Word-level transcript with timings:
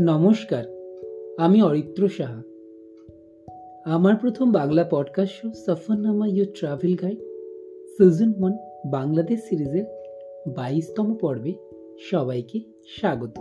নমস্কার, 0.00 0.64
আমি 1.38 1.62
অরিত্র 1.62 2.08
সাহা। 2.08 2.42
আমার 3.84 4.16
প্রথম 4.16 4.52
Bangla 4.52 4.84
podcast 4.90 5.34
show 5.34 5.50
Safarnama 5.66 6.26
your 6.26 6.46
travel 6.54 6.96
guide 7.02 7.18
season 7.96 8.32
one 8.40 8.58
Bangladesh 8.90 9.40
সিরিজের 9.40 9.84
বাইশতম 10.56 11.14
পর্বে 11.14 11.52
সবাইকে 12.10 12.60
স্বাগত। 12.86 13.38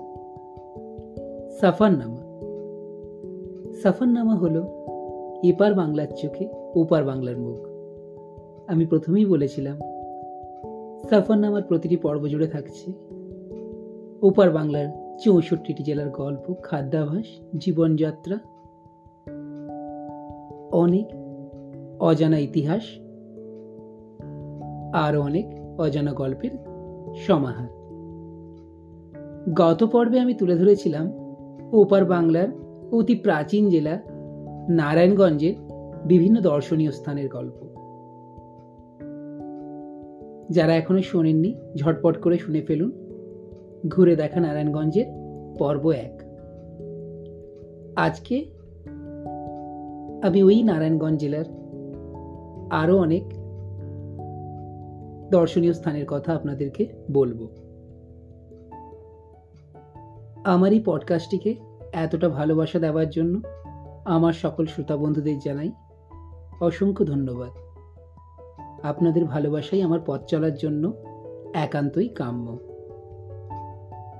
সফরনামা। 1.61 2.21
সফরনামা 3.83 4.35
হলো 4.35 4.61
এপার 5.43 5.73
বাংলার 5.73 6.07
চোখে 6.07 6.47
ওপার 6.75 7.03
বাংলার 7.03 7.37
মুখ। 7.37 7.67
আমি 8.69 8.85
প্রথমেই 8.85 9.25
বলেছিলাম, 9.25 9.79
সফরনামার 11.09 11.63
প্রতিটি 11.63 11.95
পর্ব 11.95 12.27
জুড়ে 12.27 12.47
থাকছে 12.47 12.91
ওপার 14.21 14.51
বাংলার 14.51 15.04
চৌষট্টিটি 15.23 15.83
জেলার 15.83 16.09
গল্প, 16.09 16.53
খাদ্যাভাস, 16.63 17.25
জীবনযাত্রা, 17.57 18.35
অনেক 20.71 21.07
অজানা 21.99 22.37
ইতিহাস, 22.37 22.81
আরও 24.93 25.21
অনেক 25.21 25.45
অজানা 25.79 26.13
গল্পের 26.13 26.49
সমাহার। 27.15 27.67
গত 29.53 29.83
পর্বে 29.83 30.19
আমি 30.19 30.33
তুলে 30.33 30.55
ধরেছিলাম 30.55 31.11
ওপার 31.73 32.05
বাংলার 32.05 32.47
অতি 32.91 33.15
প্রাচীন 33.15 33.69
জেলা 33.69 34.01
নারায়ণগঞ্জের 34.69 35.53
বিভিন্ন 36.05 36.41
দর্শনীয় 36.41 36.91
স্থানের 36.91 37.29
গল্প। 37.29 37.65
যারা 40.49 40.75
এখনও 40.75 41.01
শোনেননি, 41.01 41.55
ঝটপট 41.77 42.21
করে 42.21 42.37
শুনে 42.37 42.61
ফেলুন। 42.61 43.04
ঘুরে 43.87 44.15
দেখা 44.15 44.39
নারায়ণগঞ্জের 44.39 45.05
পর্ব 45.59 45.89
এক। 45.89 46.23
আজকে 47.95 48.45
আমি 50.23 50.43
ওই 50.43 50.63
নারায়ণগঞ্জ 50.63 51.19
জেলার 51.19 51.45
আরও 52.71 52.97
অনেক 52.97 53.23
দর্শনীয় 55.31 55.73
স্থানের 55.73 56.05
কথা 56.07 56.35
আপনাদেরকে 56.35 56.85
বলব। 57.11 57.47
আমার 60.43 60.73
এই 60.73 60.81
পডকাস্টটিকে 60.85 61.55
এতটা 61.93 62.29
ভালোবাসা 62.29 62.79
দেওয়ার 62.79 63.09
জন্য 63.09 63.41
আমার 64.05 64.33
সকল 64.33 64.65
শ্রোতা 64.65 64.97
বন্ধুদের 64.97 65.39
জানাই 65.45 65.71
অসংখ্য 66.61 67.05
ধন্যবাদ। 67.05 67.49
আপনাদের 68.83 69.25
ভালোবাসাই 69.25 69.81
আমার 69.81 69.99
পথ 70.05 70.21
চলার 70.25 70.53
জন্য 70.53 70.93
একান্তই 71.53 72.09
কাম্য। 72.09 72.57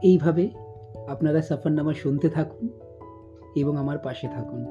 এইভাবে 0.06 0.50
আপনারা 1.08 1.42
সফরনামা 1.42 1.94
শুনতে 1.94 2.30
থাকুন 2.30 2.70
এবং 3.56 3.78
আমার 3.78 3.98
পাশে 3.98 4.28
থাকুন। 4.28 4.66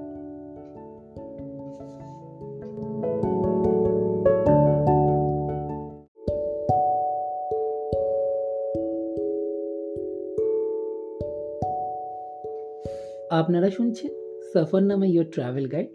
আপনারা 13.31 13.71
শুনছেন 13.71 14.11
Safarnama 14.55 15.07
your 15.07 15.27
travel 15.27 15.69
guide. 15.69 15.89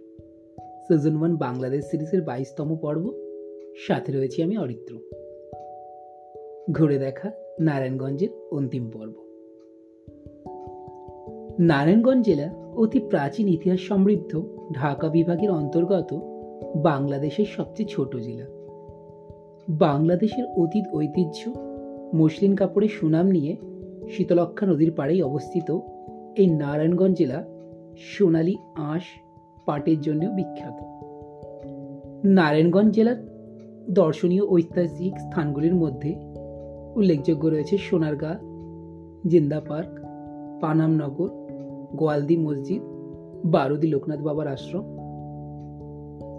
Season 0.60 1.18
one 1.18 1.36
Bangladesh 1.36 1.86
সিরিজের 1.86 2.22
বাইশতম 2.22 2.76
পর্ব। 2.76 3.12
সাথে 3.88 4.12
রয়েছি 4.12 4.44
আমি 4.44 4.58
অরিত্র। 4.58 5.00
ঘুরে 6.72 6.98
দেখা 6.98 7.32
নারায়ণগঞ্জের 7.60 8.30
অন্তিম 8.52 8.90
পর্ব। 8.90 9.29
নারায়ণগঞ্জ 11.60 12.26
জেলা 12.26 12.54
অতি 12.76 13.00
প্রাচীন 13.00 13.48
ইতিহাস 13.48 13.80
সমৃদ্ধ 13.80 14.42
ঢাকা 14.74 15.10
বিভাগের 15.10 15.52
অন্তর্গত 15.52 16.20
বাংলাদেশের 16.76 17.46
সবচেয়ে 17.46 17.90
ছোট 17.90 18.16
জেলা। 18.16 18.46
বাংলাদেশের 19.70 20.46
অতীত 20.58 20.84
ঐতিহ্য, 20.94 21.52
মসলিন 22.16 22.56
কাপড়ের 22.56 22.90
সুনাম 22.90 23.28
নিয়ে 23.28 23.58
শীতলক্ষা 24.10 24.66
নদীর 24.66 24.92
পাড়েই 24.92 25.22
অবস্থিত 25.22 25.80
এই 26.36 26.48
নারায়ণগঞ্জ 26.48 27.18
জেলা 27.18 27.46
সোনালী 27.98 28.56
আঁশ 28.76 29.04
পাটের 29.66 30.02
জন্যও 30.02 30.32
বিখ্যাত। 30.32 30.78
নারায়ণগঞ্জ 32.26 32.96
জেলার 32.96 33.16
দর্শনীয় 33.90 34.46
ঐতিহাসিক 34.48 35.20
স্থানগুলির 35.20 35.76
মধ্যে 35.76 36.16
উল্লেখযোগ্য 36.96 37.48
রয়েছে 37.48 37.78
সোনারগাঁ, 37.78 38.36
জিন্দা 39.28 39.60
পার্ক 39.60 40.00
পানামনগর 40.62 41.39
গোয়ালদি 41.96 42.38
মসজিদ, 42.38 42.82
বারুদি 43.46 43.88
লোকনাথ 43.88 44.22
বাবার 44.22 44.48
আশ্রম, 44.48 44.86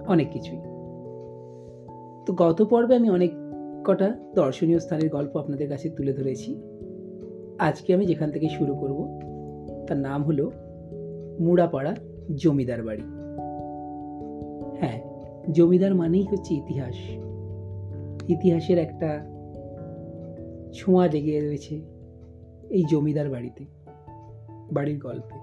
অনেক 0.09 0.31
কিছুই। 0.33 0.59
তো 2.27 2.33
গত 2.37 2.63
পর্বে 2.63 2.97
আমি 2.97 3.11
অনেক 3.11 3.31
কটা 3.85 4.17
দর্শনীয় 4.35 4.79
স্থানের 4.79 5.11
গল্প 5.11 5.37
আপনাদের 5.37 5.69
কাছে 5.69 5.91
তুলে 5.91 6.13
ধরেছি। 6.13 6.61
আজকে 7.59 7.95
আমি 7.95 8.07
যেখান 8.07 8.31
থেকে 8.31 8.49
শুরু 8.49 8.75
করব, 8.75 9.19
তার 9.89 9.97
নাম 9.97 10.23
হলো 10.23 10.53
মুড়াপাড়া 11.41 11.97
জমিদার 12.35 12.83
বাড়ি। 12.83 13.03
হ্যাঁ 14.81 15.01
জমিদার 15.53 15.95
মানেই 15.95 16.23
হচ্ছে 16.23 16.55
ইতিহাস। 16.55 16.95
ইতিহাসের 18.29 18.79
একটা 18.79 19.27
ছোঁয়া 20.75 21.07
লেগে 21.07 21.41
রয়েছে 21.41 21.81
এই 22.71 22.85
জমিদার 22.91 23.31
বাড়িতে, 23.31 23.65
বাড়ির 24.73 24.99
গল্পে। 24.99 25.40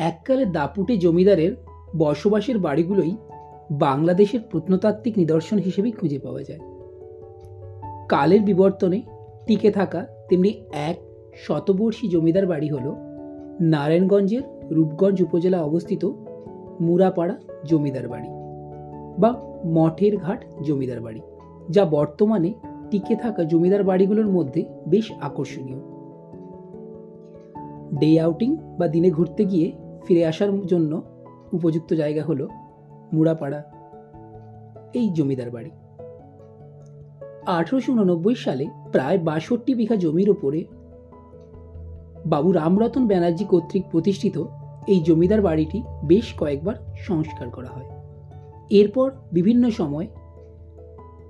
এককালে 0.00 0.44
দাপুটে 0.44 0.96
জমিদারের 0.96 1.56
বসবাসের 1.98 2.58
বাড়িগুলোই 2.58 3.16
বাংলাদেশের 3.70 4.40
প্রত্নতাত্ত্বিক 4.50 5.18
নিদর্শন 5.18 5.58
হিসেবেই 5.58 5.92
খুঁজে 5.92 6.18
পাওয়া 6.18 6.42
যায়। 6.42 6.60
কালের 8.08 8.40
বিবর্তনে 8.40 9.02
টিকে 9.46 9.70
থাকা 9.70 10.06
তেমনি 10.28 10.48
এক 10.72 10.96
শতবর্ষী 11.36 12.08
জমিদার 12.08 12.46
বাড়ি 12.46 12.68
হল 12.68 12.94
নারায়ণগঞ্জের 13.60 14.42
রূপগঞ্জ 14.70 15.22
উপজেলা 15.22 15.62
অবস্থিত 15.62 16.10
মুরাপাড়া 16.80 17.38
জমিদার 17.64 18.08
বাড়ি 18.08 18.28
বা 19.18 19.30
মঠের 19.66 20.16
ঘাট 20.16 20.44
জমিদার 20.62 21.00
বাড়ি, 21.00 21.20
যা 21.70 21.84
বর্তমানে 21.84 22.54
টিকে 22.90 23.16
থাকা 23.16 23.44
জমিদার 23.44 23.84
বাড়িগুলোর 23.84 24.26
মধ্যে 24.26 24.64
বেশ 24.88 25.12
আকর্ষণীয়। 25.20 25.78
ডে 27.98 28.20
আউটিং 28.20 28.56
বা 28.78 28.88
দিনে 28.88 29.10
ঘুরতে 29.10 29.44
গিয়ে 29.44 29.72
ফিরে 30.06 30.26
আসার 30.26 30.66
জন্য 30.66 31.02
উপযুক্ত 31.52 31.94
জায়গা 31.94 32.22
হলো 32.22 32.48
মুড়াপাড়া, 33.12 33.60
এই 34.94 35.08
জমিদার 35.08 35.50
বাড়ি। 35.50 35.70
আঠারোশো 37.46 37.92
উননব্বই 37.92 38.34
সালে 38.34 38.64
প্রায় 38.92 39.18
বাষট্টি 39.18 39.74
বিঘা 39.74 39.96
জমির 39.96 40.30
ওপরে 40.30 40.64
বাবু 42.26 42.52
রামরতন 42.52 43.06
ব্যানার্জি 43.06 43.44
কর্তৃক 43.44 43.84
প্রতিষ্ঠিত 43.90 44.44
এই 44.86 45.00
জমিদার 45.00 45.40
বাড়িটি 45.42 45.82
বেশ 46.04 46.34
কয়েকবার 46.38 46.74
সংস্কার 46.96 47.50
করা 47.50 47.68
হয়। 47.68 47.88
এরপর 48.70 49.10
বিভিন্ন 49.32 49.70
সময় 49.70 50.06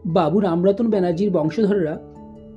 বাবু 0.05 0.41
রামরতন 0.41 0.91
ব্যানার্জির 0.91 1.31
বংশধররা 1.31 1.99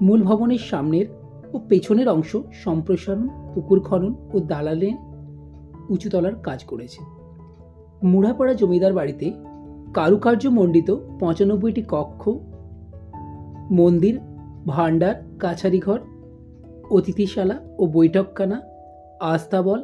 মূল 0.02 0.24
ভবনের 0.24 0.64
সামনের 0.70 1.06
ও 1.54 1.60
পেছনের 1.70 2.08
অংশ 2.10 2.38
সম্প্রসারণ, 2.64 3.28
পুকুর 3.54 3.80
খনন 3.80 4.14
ও 4.34 4.40
দালালে 4.40 4.92
উঁচুতলার 5.90 6.36
কাজ 6.36 6.64
করেছে। 6.64 7.02
মুড়াপাড়া 8.04 8.54
জমিদার 8.54 8.94
বাড়িতে 8.94 9.32
কারুকার্য 9.94 10.48
মণ্ডিত 10.48 10.96
পঁচানব্বইটি 11.20 11.84
কক্ষ, 11.88 12.30
মন্দির, 13.72 14.20
ভাণ্ডার, 14.68 15.16
কাছারিঘর, 15.40 16.00
অতিথিশালা 16.92 17.60
ও 17.80 17.88
বৈঠকখানা, 17.88 18.62
আস্তাবল, 19.20 19.84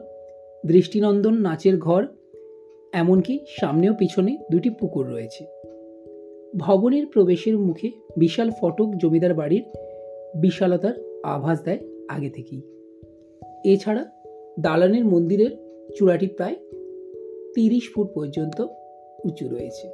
দৃষ্টিনন্দন 0.65 1.33
নাচের 1.33 1.77
ঘর, 1.77 2.07
এমনকি 2.93 3.39
সামনেও 3.59 3.93
পিছনে 3.93 4.37
দুটি 4.51 4.69
পুকুর 4.69 5.07
রয়েছে। 5.07 5.45
ভবনের 6.57 7.07
প্রবেশের 7.07 7.59
মুখে 7.59 7.91
বিশাল 8.17 8.51
ফটক 8.51 8.91
জমিদার 8.97 9.33
বাড়ির 9.33 9.63
বিশালতার 10.41 10.93
আভাস 11.23 11.61
দেয় 11.61 11.79
আগে 12.09 12.29
থেকেই। 12.29 12.61
এছাড়া 13.65 14.05
দালানের 14.59 15.05
মন্দিরের 15.05 15.68
চূড়াটি 15.97 16.27
প্রায় 16.27 16.55
তিরিশ 17.55 17.93
ফুট 17.93 18.07
পর্যন্ত 18.13 18.61
উঁচু 19.25 19.47
রয়েছে। 19.47 19.87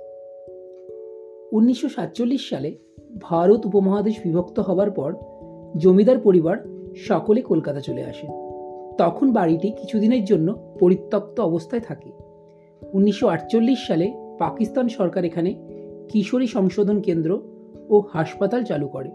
উনিশশো 1.51 1.89
সাতচল্লিশ 1.89 2.49
সালে 2.49 2.77
ভারত 3.21 3.65
উপমহাদেশ 3.65 4.19
বিভক্ত 4.23 4.59
হবার 4.59 4.91
পর 4.91 5.13
জমিদার 5.77 6.19
পরিবার 6.19 6.57
সকলে 6.95 7.41
কলকাতা 7.41 7.79
চলে 7.79 8.03
আসে। 8.03 8.27
তখন 8.97 9.31
বাড়িটি 9.31 9.71
কিছুদিনের 9.71 10.25
জন্য 10.25 10.75
পরিত্যক্ত 10.79 11.39
অবস্থায় 11.39 11.81
থাকে। 11.81 12.11
উনিশশো 12.93 13.27
আটচল্লিশ 13.27 13.87
সালে 13.87 14.13
পাকিস্তান 14.39 14.87
সরকার 14.87 15.25
এখানে 15.25 15.55
কিশোরী 16.09 16.47
সংশোধন 16.47 17.01
কেন্দ্র 17.01 17.41
ও 17.89 18.01
হাসপাতাল 18.13 18.63
চালু 18.63 18.87
করে। 18.87 19.11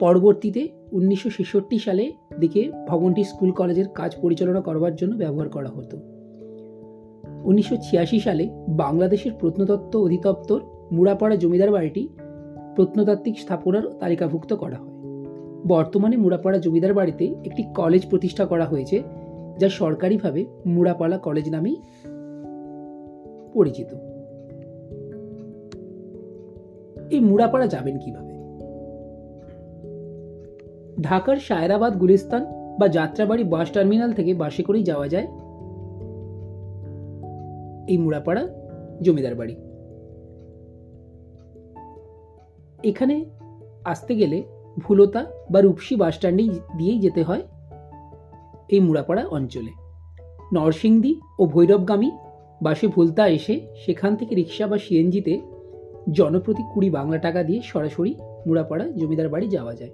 পরবর্তীতে 0.00 0.68
উনিশশো 0.92 1.60
সালে 1.78 2.12
দিকে 2.40 2.72
ভবনটি 2.88 3.24
স্কুল 3.24 3.50
কলেজের 3.52 3.88
কাজ 3.88 4.16
পরিচালনা 4.22 4.60
করবার 4.60 4.96
জন্য 4.96 5.16
ব্যবহার 5.16 5.48
করা 5.48 5.68
হতো। 5.68 5.96
উনিশশো 7.44 7.76
ছিয়াশি 7.76 8.20
সালে 8.20 8.48
বাংলাদেশের 8.68 9.32
প্রত্নতত্ত্ব 9.32 10.00
অধিদপ্তর 10.00 10.60
মুড়াপাড়া 10.92 11.36
জমিদার 11.36 11.70
বাড়িটি 11.70 12.08
প্রত্নতাত্ত্বিক 12.74 13.38
স্থাপনার 13.38 13.82
তালিকাভুক্ত 14.00 14.52
করা 14.52 14.76
হয়। 14.76 14.92
বর্তমানে 15.66 16.16
মুড়াপাড়া 16.16 16.58
জমিদার 16.58 16.94
বাড়িতে 16.94 17.24
একটি 17.44 17.62
কলেজ 17.62 18.02
প্রতিষ্ঠা 18.10 18.44
করা 18.46 18.64
হয়েছে, 18.64 19.02
যা 19.58 19.68
সরকারিভাবে 19.68 20.46
মুড়াপাড়া 20.66 21.18
কলেজ 21.18 21.50
নামেই 21.50 21.76
পরিচিত। 23.54 23.94
এই 27.10 27.20
মুড়াপাড়া 27.20 27.66
যাবেন 27.66 27.98
কীভাবে? 27.98 28.27
ঢাকার 31.00 31.36
সায়রাবাদ 31.36 31.98
গুলিস্তান 31.98 32.46
বা 32.80 32.88
যাত্রাবাড়ি 32.88 33.44
বাস 33.44 33.70
টার্মিনাল 33.70 34.12
থেকে 34.12 34.34
বাসে 34.34 34.62
করেই 34.62 34.82
যাওয়া 34.82 35.08
যায় 35.08 35.26
এই 37.88 37.98
মুড়াপাড়া 37.98 38.48
জমিদার 39.02 39.34
বাড়ি। 39.34 39.56
এখানে 42.82 43.24
আসতে 43.84 44.14
গেলে 44.14 44.42
ভুলতা 44.78 45.26
বা 45.50 45.60
রূপসী 45.60 45.96
বাস 45.96 46.14
স্ট্যান্ডে 46.14 46.44
দিয়েই 46.78 46.98
যেতে 46.98 47.22
হয় 47.22 47.42
এই 48.68 48.80
মুড়াপাড়া 48.80 49.26
অঞ্চলে। 49.26 49.70
নরসিংদী 50.54 51.20
ও 51.38 51.46
ভৈরবগামী 51.46 52.10
বাসে 52.62 52.88
ভুলতা 52.88 53.28
এসে 53.28 53.60
সেখান 53.86 54.16
থেকে 54.16 54.34
রিক্সা 54.34 54.66
বা 54.66 54.78
সিএনজিতে 54.78 55.40
জনপ্রতি 56.12 56.62
কুড়ি 56.74 56.90
বাংলা 56.90 57.18
টাকা 57.18 57.42
দিয়ে 57.42 57.60
সরাসরি 57.64 58.14
মুড়াপাড়া 58.46 58.88
জমিদার 58.88 59.28
বাড়ি 59.28 59.48
যাওয়া 59.48 59.74
যায়। 59.74 59.90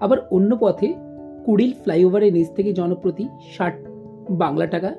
আবার 0.00 0.18
অন্য 0.30 0.56
পথে 0.60 0.94
কুড়িল 1.44 1.72
ফ্লাইওভারের 1.72 2.32
নিচ 2.32 2.48
থেকে 2.56 2.72
জনপ্রতি 2.72 3.28
ষাট 3.56 3.74
বাংলা 4.30 4.66
টাকা 4.66 4.94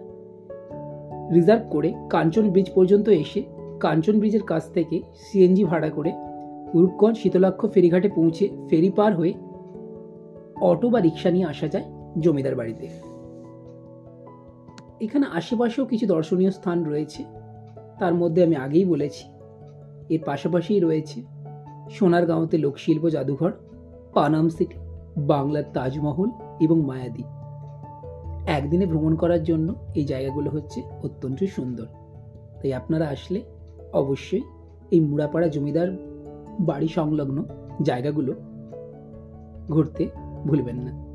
রিজার্ভ 1.34 1.64
করে 1.70 1.94
কাঞ্চন 2.10 2.50
ব্রিজ 2.50 2.72
পর্যন্ত 2.76 3.10
এসে 3.10 3.44
কাঞ্চন 3.80 4.20
ব্রিজের 4.20 4.44
কাছ 4.44 4.72
থেকে 4.74 5.02
সিএনজি 5.16 5.64
ভাড়া 5.64 5.90
করে 5.90 6.12
রূপগঞ্জ 6.74 7.18
শীতলাক্ষ 7.18 7.66
ফেরিঘাটে 7.66 8.10
পৌঁছে 8.10 8.50
ফেরি 8.70 8.90
পার 8.90 9.16
হয়ে 9.16 9.34
অটো 10.62 10.90
বা 10.90 11.00
রিক্সা 11.00 11.32
নিয়ে 11.32 11.46
আসা 11.46 11.68
যায় 11.68 11.84
জমিদার 12.20 12.56
বাড়িতে। 12.56 12.88
এখানে 15.02 15.26
আশেপাশেও 15.34 15.86
কিছু 15.86 16.08
দর্শনীয় 16.08 16.52
স্থান 16.52 16.84
রয়েছে। 16.84 17.24
তার 18.00 18.14
মধ্যে 18.14 18.44
আমি 18.44 18.56
আগেই 18.56 18.86
বলেছি, 18.86 19.28
এর 20.10 20.20
পাশাপাশিই 20.26 20.80
রয়েছে 20.80 21.22
সোনারগাঁওতে 21.90 22.58
লোকশিল্প 22.58 23.10
জাদুঘর, 23.10 23.52
পানাম 24.14 24.50
সিটি। 24.50 24.87
বাংলার 25.18 25.64
তাজমহল 25.74 26.30
এবং 26.60 26.81
মায়াদ্বীপ 26.81 27.25
একদিনে 28.48 28.86
ভ্রমণ 28.86 29.16
করার 29.16 29.44
জন্য 29.44 29.75
এই 29.96 30.06
জায়গাগুলো 30.06 30.50
হচ্ছে 30.50 30.81
অত্যন্ত 31.04 31.44
সুন্দর। 31.44 31.86
তাই 32.62 32.74
আপনারা 32.74 33.08
আসলে 33.08 33.42
অবশ্যই 33.94 34.42
এই 34.92 35.00
মুড়াপাড়া 35.00 35.48
জমিদার 35.48 35.88
বাড়ি 36.60 36.88
সংলগ্ন 36.88 37.44
জায়গাগুলো 37.81 38.34
ঘুরতে 39.69 40.08
ভুলবেন 40.48 40.75
না। 40.75 41.06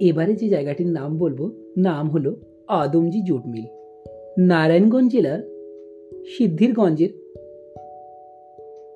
এবারে 0.00 0.34
যে 0.34 0.48
জায়গাটির 0.48 0.86
নাম 0.86 1.18
বলব, 1.18 1.50
নাম 1.76 2.10
হলো 2.10 2.36
আদমজি 2.68 3.22
জুট 3.22 3.46
মিল। 3.46 3.64
নারায়ণগঞ্জ 4.38 5.12
জেলার 5.12 5.42
সিদ্ধিরগঞ্জের 6.38 7.08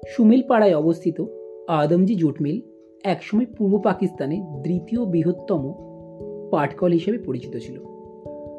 সুমিলপাড়ায় 0.08 0.76
অবস্থিত 0.76 1.24
আদমজি 1.68 2.14
জুট 2.14 2.42
মিল 2.42 2.60
একসময় 3.04 3.46
পূর্ব 3.58 3.78
পাকিস্তানে 3.78 4.40
দ্বিতীয় 4.62 5.04
বৃহত্তম 5.04 5.72
পাটকল 6.50 6.92
হিসেবে 6.92 7.18
পরিচিত 7.18 7.56
ছিল। 7.56 7.78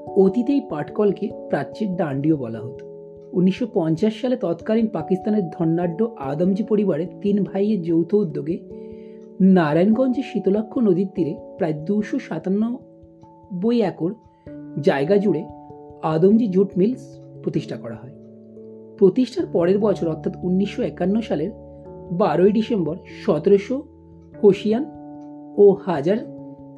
অতীতে 0.07 0.53
এই 0.53 0.61
পাটকলকে 0.69 1.29
প্রাচ্যের 1.49 1.95
ডান্ডিও 1.95 2.37
বলা 2.37 2.59
হতো। 2.59 2.85
উনিশশো 3.33 3.67
পঞ্চাশ 3.73 4.21
সালে 4.21 4.35
তৎকালীন 4.35 4.87
পাকিস্তানের 4.87 5.43
ধন্যাঢ্য 5.49 6.15
আদমজি 6.17 6.63
পরিবারের 6.63 7.07
তিন 7.21 7.43
ভাইয়ের 7.43 7.81
যৌথ 7.81 8.13
উদ্যোগে 8.13 8.59
নারায়ণগঞ্জের 9.39 10.23
শীতলক্ষ 10.23 10.77
নদীর 10.77 11.07
তীরে 11.15 11.35
প্রায় 11.57 11.73
দুশো 11.73 12.19
সাতানব্বই 12.19 13.81
একর 13.81 14.13
জায়গা 14.81 15.17
জুড়ে 15.17 15.43
আদমজি 16.03 16.47
জুট 16.47 16.77
মিলস 16.77 17.19
প্রতিষ্ঠা 17.43 17.77
করা 17.77 17.95
হয়। 17.95 18.11
প্রতিষ্ঠার 18.97 19.45
পরের 19.45 19.79
বছর, 19.79 20.07
অর্থাৎ 20.07 20.33
উনিশশো 20.43 20.81
একান্ন 20.81 21.21
সালের 21.21 21.51
বারোই 22.11 22.51
ডিসেম্বর, 22.51 22.95
সতেরোশো 23.25 23.83
হোসিয়ান 24.43 24.85
ও 25.57 25.71
হাজার 25.71 26.17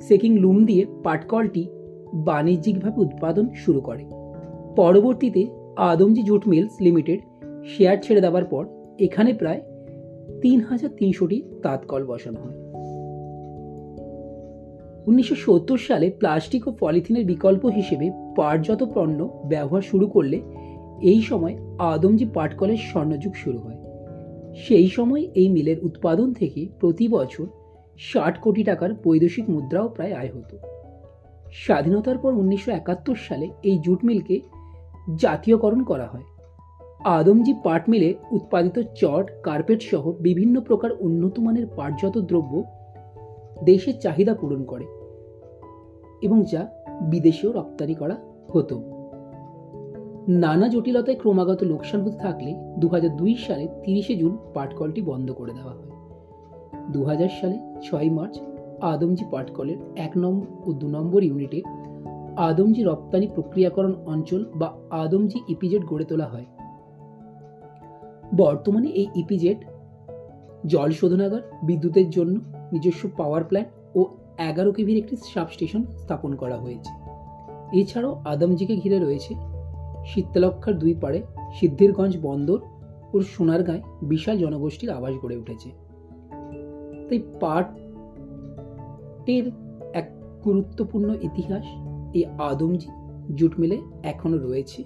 সেকিং 0.02 0.38
লুম 0.38 0.66
দিয়ে 0.66 0.86
পাটকলটি 1.04 1.68
বাণিজ্যিকভাবে 2.14 3.02
উৎপাদন 3.02 3.50
শুরু 3.56 3.82
করে। 3.82 4.04
পরবর্তীতে 4.76 5.48
Adamjee 5.78 6.24
jute 6.24 6.48
mills 6.48 6.82
limited 6.82 7.20
share 7.66 7.98
ছেড়ে 8.02 8.22
দেওয়ার 8.22 8.46
পর, 8.46 8.68
এখানে 9.00 9.34
প্রায় 9.34 9.62
তিন 10.42 10.62
হাজার 10.62 10.90
তিনশোটি 10.98 11.42
তাঁতকল 11.64 12.06
বসানো 12.06 12.40
হয়। 12.40 12.64
উনিশশো 15.08 15.36
সত্তর 15.36 15.78
সালে 15.78 16.10
প্লাস্টিক 16.10 16.68
ও 16.68 16.72
পলিথিনের 16.80 17.26
বিকল্প 17.26 17.66
হিসেবে 17.66 18.12
পাটজাত 18.36 18.84
পণ্য 18.96 19.42
ব্যবহার 19.46 19.82
শুরু 19.82 20.08
করলে 20.08 20.42
এই 21.02 21.22
সময় 21.22 21.56
আদমজি 21.80 22.26
পাটকলের 22.26 22.78
স্বর্ণযুগ 22.78 23.34
শুরু 23.34 23.58
হয়। 23.58 23.76
সেই 24.56 24.90
সময় 24.90 25.28
এই 25.36 25.50
মিলের 25.50 25.80
উৎপাদন 25.80 26.34
থেকে 26.34 26.68
প্রতি 26.80 27.08
বছর 27.08 27.46
ষাট 28.00 28.38
কোটি 28.42 28.64
টাকার 28.64 28.90
বৈদেশিক 28.94 29.50
মুদ্রাও 29.50 29.90
প্রায় 29.90 30.14
আয় 30.14 30.30
হতো। 30.30 30.58
স্বাধীনতার 31.54 32.18
পর 32.18 32.34
উনিশশো 32.34 32.72
একাত্তর 32.72 33.16
সালে 33.16 33.50
এই 33.64 33.78
জুট 33.78 34.06
মিলকে 34.06 34.40
জাতীয়করণ 35.18 35.84
করা 35.84 36.08
হয়। 36.08 36.24
আদমজি 37.06 37.54
পাট 37.64 37.90
মিলে 37.90 38.16
উৎপাদিত 38.32 38.80
চট, 38.96 39.32
কার্পেট 39.44 39.82
সহ 39.82 40.12
বিভিন্ন 40.12 40.62
প্রকার 40.62 40.90
উন্নত 41.00 41.40
মানের 41.40 41.68
পাটজাত 41.76 42.18
দ্রব্য 42.18 42.64
দেশের 43.64 44.00
চাহিদা 44.00 44.34
পূরণ 44.34 44.64
করে 44.64 44.86
এবং 46.22 46.44
যা 46.52 46.68
বিদেশেও 47.02 47.52
রপ্তানি 47.52 47.96
করা 47.96 48.16
হতো। 48.54 48.82
নানা 50.28 50.68
জটিলতায় 50.68 51.18
ক্রমাগত 51.18 51.64
লোকসান 51.64 52.02
হতে 52.02 52.18
থাকলে 52.18 52.56
দু 52.78 52.88
হাজার 52.88 53.18
দুই 53.18 53.36
সালে 53.36 53.68
তিরিশে 53.84 54.16
জুন 54.16 54.38
পাটকলটি 54.54 55.02
বন্ধ 55.02 55.32
করে 55.32 55.54
দেওয়া 55.54 55.74
হয়। 55.74 55.92
দু 56.92 57.04
হাজার 57.04 57.30
সালে 57.42 57.60
ছয় 57.84 58.10
মার্চ 58.10 58.40
আদমজি 58.82 59.26
পাটকলের 59.32 59.78
এক 59.96 60.18
নম্বর 60.18 60.70
ও 60.70 60.74
দু 60.74 60.88
নম্বর 60.88 61.24
ইউনিটে 61.24 61.62
আদমজি 62.38 62.84
রপ্তানি 62.84 63.28
প্রক্রিয়াকরণ 63.28 63.94
অঞ্চল 64.06 64.46
বা 64.56 64.78
আদমজি 64.90 65.40
ইপিজেড 65.48 65.86
গড়ে 65.86 66.06
তোলা 66.06 66.26
হয়। 66.26 66.46
বর্তমানে 68.32 68.88
এই 68.88 69.08
ইপিজেড 69.16 69.58
জল 70.68 70.92
শোধনাগার, 70.92 71.42
বিদ্যুতের 71.64 72.10
জন্য 72.10 72.40
নিজস্ব 72.72 73.10
পাওয়ার 73.18 73.44
প্ল্যান্ট 73.44 73.70
ও 73.96 74.06
এগারো 74.38 74.72
কেভির 74.72 74.98
একটি 74.98 75.16
সাবস্টেশন 75.16 75.86
স্থাপন 75.86 76.36
করা 76.36 76.58
হয়েছে। 76.58 76.92
এছাড়াও 77.74 78.22
আদমজিকে 78.26 78.76
ঘিরে 78.76 79.00
রয়েছে 79.00 79.36
শীতলক্ষার 80.06 80.80
দুই 80.80 80.94
পাড়ে 80.94 81.22
সিদ্ধিরগঞ্জ 81.54 82.18
বন্দর 82.22 82.60
ও 83.14 83.22
সোনারগাঁয় 83.22 83.82
বিশাল 84.02 84.38
জনগোষ্ঠীর 84.38 84.90
আবাস 84.90 85.14
গড়ে 85.22 85.38
উঠেছে। 85.38 85.70
তাই 87.10 87.24
পাটের 87.40 89.52
এক 89.94 90.12
গুরুত্বপূর্ণ 90.44 91.16
ইতিহাস 91.22 91.66
এই 92.14 92.26
আদমজি 92.26 92.88
জুট 93.36 93.60
মিলে 93.60 93.82
এখনও 94.04 94.38
রয়েছে। 94.38 94.84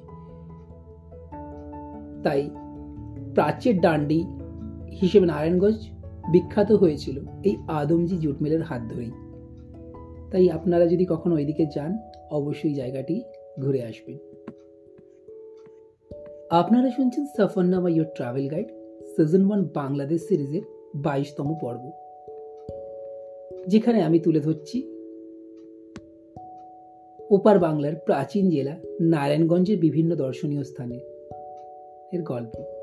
তাই 2.23 2.49
প্রাচ্যের 3.37 3.79
ডান্ডি 3.79 4.25
হিসেবে 5.01 5.25
নারায়ণগঞ্জ 5.25 5.89
বিখ্যাত 6.31 6.71
হয়েছিল 6.71 7.19
এই 7.43 7.55
আদমজি 7.67 8.17
জুট 8.17 8.41
মিলের 8.41 8.61
হাত 8.61 8.81
ধরেই। 8.89 9.11
তাই 10.31 10.49
আপনারা 10.49 10.85
যদি 10.85 11.05
কখনো 11.05 11.35
ওইদিকে 11.35 11.65
যান, 11.75 11.97
অবশ্যই 12.31 12.73
জায়গাটি 12.73 13.23
ঘুরে 13.59 13.83
আসবেন। 13.83 14.17
আপনারা 16.49 16.89
শুনছেন 16.89 17.25
Safarnama 17.25 17.89
your 17.89 18.07
travel 18.15 18.47
guide 18.47 18.67
season 19.15 19.47
one 19.47 19.69
Bangladesh 19.75 20.27
সিরিজের 20.27 20.61
বাইশতম 20.95 21.55
পর্ব। 21.61 21.91
যেখানে 23.67 24.01
আমি 24.01 24.19
তুলে 24.19 24.39
ধরছি 24.39 24.87
ওপার 27.29 27.59
বাংলার 27.59 27.95
প্রাচীন 27.95 28.49
জেলা 28.49 28.75
নারায়ণগঞ্জের 29.01 29.77
বিভিন্ন 29.77 30.15
দর্শনীয় 30.15 30.63
স্থানে। 30.63 30.95
এর 32.13 32.23
গল্প। 32.23 32.76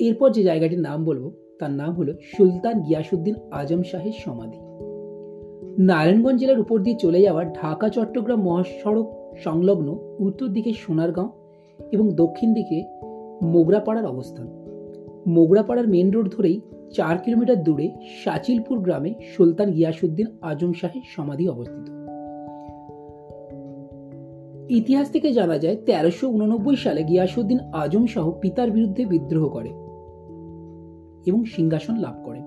এরপর 0.00 0.30
যে 0.30 0.42
জায়গাটির 0.42 0.80
নাম 0.80 1.04
বলব, 1.04 1.30
তার 1.58 1.70
নাম 1.70 1.92
হলো 1.94 2.12
সুলতান 2.36 2.80
গিয়াসুদ্দিন 2.80 3.34
আজম 3.50 3.82
শাহের 3.82 4.12
সমাধি। 4.12 4.58
নারায়ণগঞ্জ 5.78 6.40
জেলার 6.40 6.60
উপর 6.60 6.78
দিয়ে 6.78 6.96
চলে 6.98 7.22
যাওয়া 7.22 7.44
ঢাকা 7.44 7.88
চট্টগ্রাম 7.88 8.42
মহাসড়ক 8.42 9.36
সংলগ্ন 9.44 9.98
উত্তর 10.18 10.46
দিকে 10.46 10.72
সোনারগাঁও 10.72 11.30
এবং 11.92 12.12
দক্ষিণ 12.14 12.54
দিকে 12.54 12.84
মোগরাপাড়ার 13.42 14.06
অবস্থান। 14.06 14.46
মোগরাপাড়ার 15.26 15.88
মেন 15.88 16.10
রোড 16.10 16.30
ধরেই 16.32 16.60
চার 16.94 17.18
কিলোমিটার 17.18 17.62
দূরে 17.62 17.90
সাচিলপুর 18.24 18.78
গ্রামে 18.78 19.14
সুলতান 19.36 19.70
গিয়াসুদ্দিন 19.70 20.26
আজম 20.42 20.72
শাহের 20.72 21.02
সমাধি 21.06 21.48
অবস্থিত। 21.48 21.90
ইতিহাস 24.68 25.10
থেকে 25.10 25.32
জানা 25.32 25.58
যায়, 25.58 25.76
তেরোশো 25.86 26.28
উননব্বই 26.28 26.76
সালে 26.76 27.02
গিয়াসুদ্দিন 27.02 27.58
আজম 27.72 28.06
শাহ 28.06 28.30
পিতার 28.30 28.70
বিরুদ্ধে 28.70 29.04
বিদ্রোহ 29.04 29.48
করে। 29.48 29.85
এবং 31.26 31.44
সিংহাসন 31.44 31.96
লাভ 31.96 32.14
করেন 32.24 32.42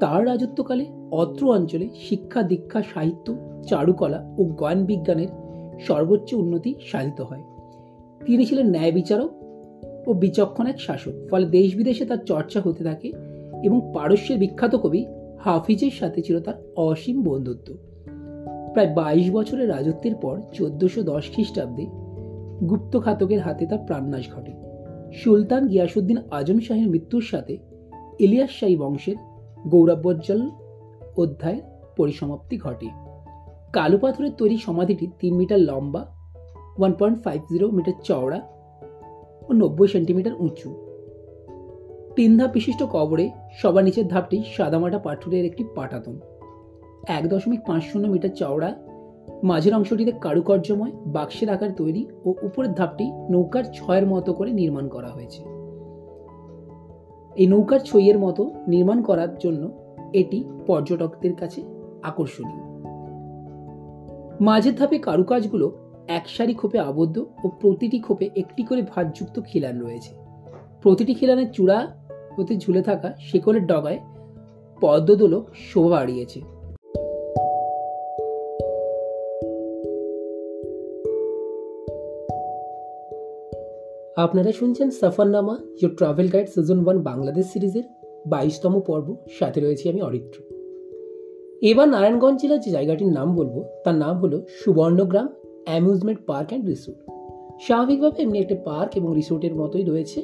তার 0.00 0.26
রাজত্বকালে 0.26 0.86
অত্র 1.12 1.52
অঞ্চলে 1.52 1.88
শিক্ষা, 1.94 2.42
দীক্ষা, 2.42 2.82
সাহিত্য, 2.94 3.36
চারুকলা 3.68 4.34
ও 4.38 4.44
জ্ঞান 4.44 4.84
বিজ্ঞানের 4.84 5.28
সর্বোচ্চ 5.80 6.32
উন্নতি 6.32 6.74
সাধিত 6.90 7.20
হয়। 7.20 7.42
তিনি 8.26 8.44
ছিলেন 8.44 8.66
ন্যায় 8.66 8.92
বিচারক 8.92 9.30
ও 10.08 10.12
বিচক্ষণ 10.12 10.66
এক 10.66 10.80
শাসক। 10.80 11.12
ফলে 11.30 11.46
দেশ 11.46 11.76
বিদেশে 11.76 12.04
তার 12.04 12.18
চর্চা 12.18 12.60
হতে 12.64 12.84
থাকে 12.84 13.12
এবং 13.62 13.92
পারস্যের 13.94 14.38
বিখ্যাত 14.38 14.74
কবি 14.74 15.06
হাফিজের 15.40 15.90
সাথে 15.90 16.22
ছিল 16.22 16.40
তার 16.40 16.54
অসীম 16.76 17.22
বন্ধুত্ব। 17.22 17.74
প্রায় 18.72 18.94
বাইশ 18.94 19.30
বছরের 19.30 19.68
রাজত্বের 19.68 20.14
পর 20.14 20.40
চোদ্দশো 20.52 21.02
দশ 21.02 21.24
খ্রিস্টাব্দে 21.34 21.86
গুপ্ত 22.66 22.98
ঘাতকের 22.98 23.40
হাতে 23.40 23.66
তার 23.66 23.78
প্রাণনাশ 23.86 24.32
ঘটে। 24.32 24.52
সুলতান 25.12 25.66
গিয়াসুদ্দিন 25.66 26.16
আজম 26.30 26.58
শাহের 26.58 26.88
মৃত্যুর 26.88 27.22
সাথে 27.22 27.58
ইলিয়াস 28.18 28.50
শাহী 28.50 28.76
বংশের 28.76 29.16
গৌরবোজ্জ্বল 29.66 30.50
অধ্যায়ের 31.16 31.62
পরিসমাপ্তি 31.96 32.56
ঘটে। 32.58 32.88
কালো 33.72 33.98
পাথরের 33.98 34.32
তৈরি 34.38 34.56
সমাধিটি 34.58 35.06
তিন 35.20 35.36
মিটার 35.36 35.58
লম্বা 35.58 36.06
one 36.78 36.92
point 36.92 37.24
five 37.24 37.40
zero 37.52 37.70
metre 37.70 37.92
চওড়া 38.04 38.40
ও 39.48 39.52
নব্বই 39.52 39.88
সেন্টিমিটার 39.88 40.32
উঁচু। 40.38 40.74
তিন 42.16 42.38
ধাপ 42.38 42.50
বিশিষ্ট 42.50 42.82
কবরে 42.82 43.30
সবার 43.58 43.84
নিচের 43.84 44.08
ধাপটি 44.08 44.42
সাদামাটা 44.56 44.98
পাথরের 44.98 45.44
একটি 45.44 45.64
পাটাতন। 45.74 46.20
এক 47.08 47.28
দশমিক 47.28 47.60
পাঁচ 47.66 47.82
শূন্য 47.82 48.06
মিটার 48.08 48.30
চওড়া, 48.30 48.74
মাঝের 49.42 49.74
অংশটিতে 49.74 50.12
কারুকার্যময় 50.20 50.92
বাক্সের 51.06 51.50
আকার 51.50 51.70
তৈরি 51.76 52.06
ও 52.24 52.34
উপরের 52.42 52.74
ধাপটি 52.74 53.10
নৌকার 53.30 53.64
ছয়ের 53.64 54.06
মতো 54.06 54.32
করে 54.32 54.52
নির্মাণ 54.52 54.88
করা 54.88 55.08
হয়েছে। 55.08 55.57
এই 57.38 57.46
নৌকার 57.46 57.80
ছইয়ের 57.80 58.18
মতো 58.18 58.54
নির্মাণ 58.68 59.02
করার 59.02 59.38
জন্য 59.38 59.62
এটি 60.12 60.44
পর্যটকদের 60.66 61.34
কাছে 61.34 61.62
আকর্ষণীয়। 62.02 62.64
মাঝের 64.40 64.74
ধাপে 64.74 64.98
কারুকাজগুলো 64.98 65.72
এক 66.08 66.28
সারি 66.28 66.54
খোপে 66.54 66.78
আবদ্ধ 66.78 67.24
ও 67.44 67.48
প্রতিটি 67.48 67.98
খোপে 67.98 68.30
একটি 68.36 68.62
করে 68.62 68.82
ভাতযুক্ত 68.82 69.40
খিলান 69.46 69.80
রয়েছে। 69.80 70.14
প্রতিটি 70.82 71.14
খিলানের 71.14 71.52
চূড়া 71.52 71.92
হতে 72.36 72.56
ঝুলে 72.56 72.82
থাকা 72.82 73.12
শেকলের 73.20 73.66
ডগায় 73.66 73.98
পদ্মদোলক 74.80 75.44
শোভা 75.54 75.88
বাড়িয়েছে। 75.88 76.57
আপনারা 84.24 84.52
শুনছেন 84.52 84.90
Safarnama 84.90 85.58
your 85.82 85.96
travel 85.96 86.28
guide 86.28 86.48
season 86.48 86.84
one 86.84 87.02
Bangladesh 87.02 87.46
সিরিজের 87.46 87.82
বাইশতম 88.26 88.80
পর্ব। 88.80 89.16
সাথে 89.38 89.60
রয়েছি 89.60 89.90
আমি 89.90 90.02
অরিত্র। 90.02 90.42
এবার 91.62 91.88
নারায়ণগঞ্জ 91.88 92.40
জেলার 92.40 92.60
যে 92.60 92.70
জায়গাটির 92.70 93.12
নাম 93.12 93.34
বলব, 93.34 93.64
তার 93.84 93.94
নাম 93.94 94.18
হলো 94.18 94.46
Subarnagram 94.64 95.28
amusement 95.64 96.20
park 96.26 96.48
and 96.48 96.66
resort. 96.66 96.98
স্বাভাবিকভাবে 97.60 98.22
এমনি 98.22 98.38
একটা 98.38 98.54
পার্ক 98.64 98.96
এবং 98.96 99.14
রিসোর্টের 99.14 99.54
মতোই 99.54 99.84
রয়েছে। 99.84 100.22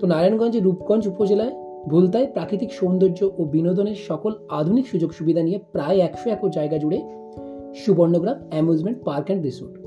তো 0.00 0.06
নারায়ণগঞ্জের 0.06 0.62
রূপগঞ্জ 0.62 1.06
উপজেলায় 1.06 1.50
ভুলতায় 1.88 2.26
প্রাকৃতিক 2.26 2.72
সৌন্দর্য 2.72 3.30
ও 3.38 3.44
বিনোদনের 3.44 3.94
সকল 4.08 4.32
আধুনিক 4.48 4.88
সুযোগ 4.88 5.12
সুবিধা 5.12 5.42
নিয়ে 5.42 5.58
প্রায় 5.72 5.98
একশো 5.98 6.30
একর 6.30 6.50
জায়গা 6.50 6.78
জুড়ে 6.78 7.02
Subarnagram 7.76 8.36
amusement 8.50 9.04
park 9.04 9.26
and 9.26 9.44
resort. 9.44 9.77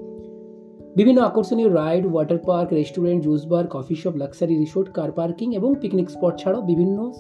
বিভিন্ন 0.96 1.22
আকর্ষণীয় 1.22 1.74
ride, 1.74 2.14
water 2.14 2.38
park, 2.38 2.74
restaurant, 2.74 3.24
juice 3.24 3.46
bar, 3.46 3.66
coffee 3.70 3.96
shop, 3.96 4.16
luxury 4.16 4.56
resort, 4.58 4.92
car 4.92 5.12
parking 5.12 5.56
এবং 5.56 5.76
পিকনিক 5.82 6.10
স্পট 6.10 6.38
ছাড়াও 6.38 6.62
বিভিন্ন 6.62 7.12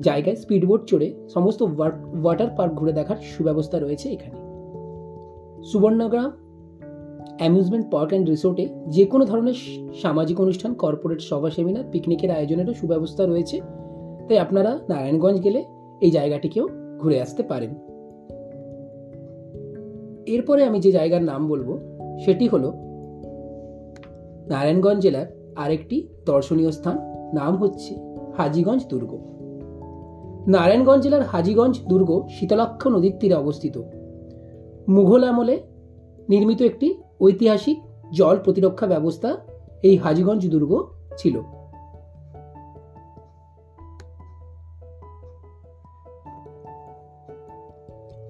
জায়গায় 0.00 0.36
স্পিডবোট 0.36 0.84
চড়ে 0.86 1.14
সমস্ত 1.28 1.62
ওয়াটার 2.22 2.50
পার্ক 2.56 2.72
ঘুরে 2.74 2.92
দেখার 2.92 3.16
সুব্যবস্থা 3.16 3.78
রয়েছে 3.78 4.08
এখানে। 4.08 4.36
সুবর্ণগ্রাম 5.64 6.30
অ্যামিউজমেন্ট 7.38 7.90
পার্ক 7.90 8.08
অ্যান্ড 8.08 8.28
রিসোর্টে 8.28 8.68
যে 8.88 9.06
কোনো 9.06 9.24
ধরনের 9.24 9.54
সামাজিক 10.02 10.40
অনুষ্ঠান, 10.40 10.74
কর্পোরেট 10.74 11.20
সভা, 11.20 11.50
সেমিনার, 11.50 11.84
পিকনিকের 11.92 12.30
আয়োজনেরও 12.30 12.74
সুব্যবস্থা 12.74 13.26
রয়েছে। 13.26 13.60
তাই 14.28 14.38
আপনারা 14.38 14.80
নারায়ণগঞ্জ 14.88 15.42
গেলে 15.42 15.64
এই 16.00 16.10
জায়গাটিকেও 16.10 16.68
ঘুরে 16.98 17.20
আসতে 17.20 17.42
পারেন। 17.42 17.74
এরপরে 20.26 20.64
আমি 20.64 20.80
যে 20.80 20.92
জায়গার 20.92 21.22
নাম 21.22 21.48
বলব 21.48 21.68
সেটি 22.18 22.48
হলো 22.48 22.72
নারায়ণগঞ্জ 24.48 25.02
জেলার 25.02 25.26
আরেকটি 25.56 26.08
দর্শনীয় 26.26 26.70
স্থান, 26.70 26.98
নাম 27.34 27.56
হচ্ছে 27.56 27.94
হাজিগঞ্জ 28.36 28.86
দুর্গ। 28.86 29.18
নারায়ণগঞ্জ 30.46 31.02
জেলার 31.02 31.22
হাজিগঞ্জ 31.22 31.80
দুর্গ 31.88 32.28
শীতলাক্ষ 32.28 32.86
নদীর 32.86 33.12
তীরে 33.20 33.34
অবস্থিত। 33.34 33.82
মুঘল 34.88 35.24
আমলে 35.24 35.62
নির্মিত 36.28 36.62
একটি 36.62 36.94
ঐতিহাসিক 37.20 37.80
জল 38.12 38.38
প্রতিরক্ষা 38.38 38.86
ব্যবস্থা 38.86 39.36
এই 39.82 39.96
হাজিগঞ্জ 39.96 40.50
দুর্গ 40.50 40.88
ছিল। 41.16 41.40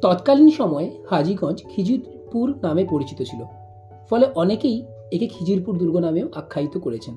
তৎকালীন 0.02 0.50
সময়ে 0.50 1.02
হাজিগঞ্জ 1.10 1.64
খিজিরপুর 1.68 2.54
নামে 2.62 2.86
পরিচিত 2.90 3.22
ছিল। 3.22 3.61
ফলে 4.10 4.26
অনেকেই 4.34 4.86
একে 5.12 5.26
খিজিরপুর 5.26 5.78
দুর্গ 5.78 5.96
নামেও 5.96 6.28
আখ্যায়িত 6.34 6.78
করেছেন। 6.78 7.16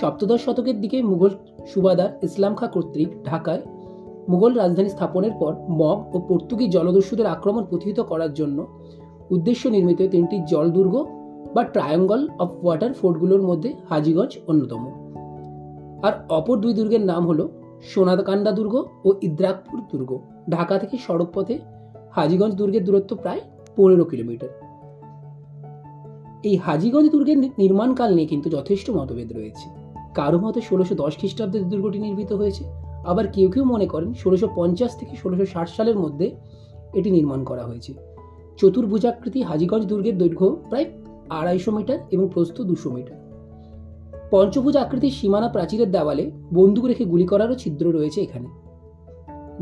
সপ্তদশ 0.00 0.44
শতকের 0.44 0.80
দিকে 0.80 1.02
মুঘল 1.02 1.30
সুবাদার 1.66 2.18
ইসলাম 2.22 2.54
খা 2.54 2.66
কর্তৃক 2.66 3.08
ঢাকায় 3.24 3.62
মুঘল 4.28 4.54
রাজধানী 4.54 4.88
স্থাপনের 4.88 5.30
পর 5.40 5.54
মগ 5.54 6.16
ও 6.16 6.18
পর্তুগিজ 6.28 6.72
জলদস্যুদের 6.72 7.26
আক্রমণ 7.26 7.64
প্রতিহিত 7.64 8.00
করার 8.00 8.34
জন্য 8.34 8.66
উদ্দেশ্য 9.30 9.68
নির্মিত 9.68 10.02
তিনটি 10.02 10.40
জল 10.48 10.70
দুর্গ 10.70 11.06
বা 11.54 11.64
ট্রায়াঙ্গল 11.64 12.28
অফ 12.38 12.64
ওয়াটার 12.64 12.92
ফোর্টগুলোর 12.92 13.42
মধ্যে 13.42 13.72
হাজিগঞ্জ 13.88 14.38
অন্যতম। 14.46 14.86
আর 16.02 16.12
অপর 16.28 16.56
দুই 16.56 16.74
দুর্গের 16.74 17.00
নাম 17.00 17.26
হল 17.26 17.48
সোনাকান্দা 17.94 18.52
দুর্গ 18.52 18.84
ও 19.04 19.12
ইদ্রাকপুর 19.22 19.80
দুর্গ। 19.92 20.18
ঢাকা 20.50 20.78
থেকে 20.78 20.96
সড়ক 21.06 21.28
পথে 21.34 21.58
হাজিগঞ্জ 22.12 22.54
দুর্গের 22.54 22.84
দূরত্ব 22.84 23.16
প্রায় 23.16 23.40
পনেরো 23.76 24.04
কিলোমিটার। 24.04 24.65
এই 26.48 26.56
হাজিগঞ্জ 26.56 27.08
দুর্গের 27.10 27.38
নির্মাণকাল 27.58 28.10
নিয়ে 28.14 28.26
কিন্তু 28.26 28.48
যথেষ্ট 28.50 28.90
মতভেদ 28.90 29.30
রয়েছে। 29.32 29.66
কারও 30.14 30.38
মতে 30.38 30.60
ষোলোশো 30.60 30.94
দশ 30.94 31.12
খ্রিস্টাব্দে 31.18 31.58
দুর্গটি 31.60 31.98
নির্মিত 31.98 32.32
হয়েছে। 32.32 32.64
আবার 33.04 33.24
কেউ 33.28 33.48
কেউ 33.50 33.64
মনে 33.64 33.86
করেন 33.86 34.10
ষোলোশো 34.14 34.46
পঞ্চাশ 34.56 34.92
থেকে 34.96 35.16
ষোলোশো 35.16 35.44
ষাট 35.44 35.68
সালের 35.68 35.98
মধ্যে 35.98 36.26
এটি 36.94 37.10
নির্মাণ 37.10 37.44
করা 37.44 37.64
হয়েছে। 37.64 37.92
চতুর্ভুজাকৃতি 38.58 39.42
হাজিগঞ্জ 39.42 39.84
দুর্গের 39.86 40.18
দৈর্ঘ্য 40.18 40.46
প্রায় 40.68 40.86
আড়াইশো 41.30 41.70
মিটার 41.72 41.98
এবং 42.10 42.28
প্রস্থ 42.34 42.56
দুশো 42.60 42.90
মিটার। 42.90 43.18
পঞ্চভুজ 44.30 44.76
আকৃতির 44.76 45.10
সীমানা 45.10 45.48
প্রাচীরের 45.48 45.90
দেওয়ালে 45.90 46.24
বন্দুক 46.54 46.84
রেখে 46.84 47.04
গুলি 47.04 47.26
করারও 47.26 47.54
ছিদ্র 47.54 47.84
রয়েছে 47.90 48.18
এখানে। 48.20 48.48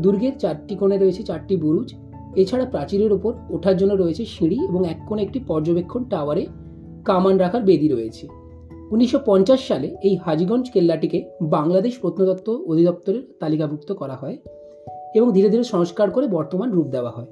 দুর্গের 0.01 0.33
চারটি 0.39 0.75
কোণে 0.75 0.97
রয়েছে 0.97 1.23
চারটি 1.23 1.55
বুরুজ। 1.57 1.89
এছাড়া 2.35 2.65
প্রাচীরের 2.65 3.11
ওপর 3.13 3.33
ওঠার 3.49 3.77
জন্য 3.77 3.93
রয়েছে 3.93 4.25
সিঁড়ি 4.25 4.57
এবং 4.69 4.81
এক 4.87 4.99
কোণে 5.07 5.21
একটি 5.21 5.39
পর্যবেক্ষণ 5.47 6.03
টাওয়ারে 6.03 6.43
কামান 7.05 7.37
রাখার 7.37 7.61
বেদি 7.61 7.87
রয়েছে। 7.87 8.27
উনিশশো 8.91 9.19
পঞ্চাশ 9.25 9.67
সালে 9.67 9.95
এই 10.03 10.17
হাজিগঞ্জ 10.17 10.71
কেল্লাটিকে 10.71 11.29
বাংলাদেশ 11.41 11.99
প্রত্নতত্ত্ব 11.99 12.53
অধিদপ্তরের 12.53 13.33
তালিকাভুক্ত 13.39 13.91
করা 13.91 14.15
হয় 14.15 14.37
এবং 15.15 15.31
ধীরে 15.31 15.49
ধীরে 15.49 15.63
সংস্কার 15.63 16.11
করে 16.11 16.27
বর্তমান 16.27 16.71
রূপ 16.71 16.87
দেওয়া 16.87 17.11
হয়। 17.11 17.25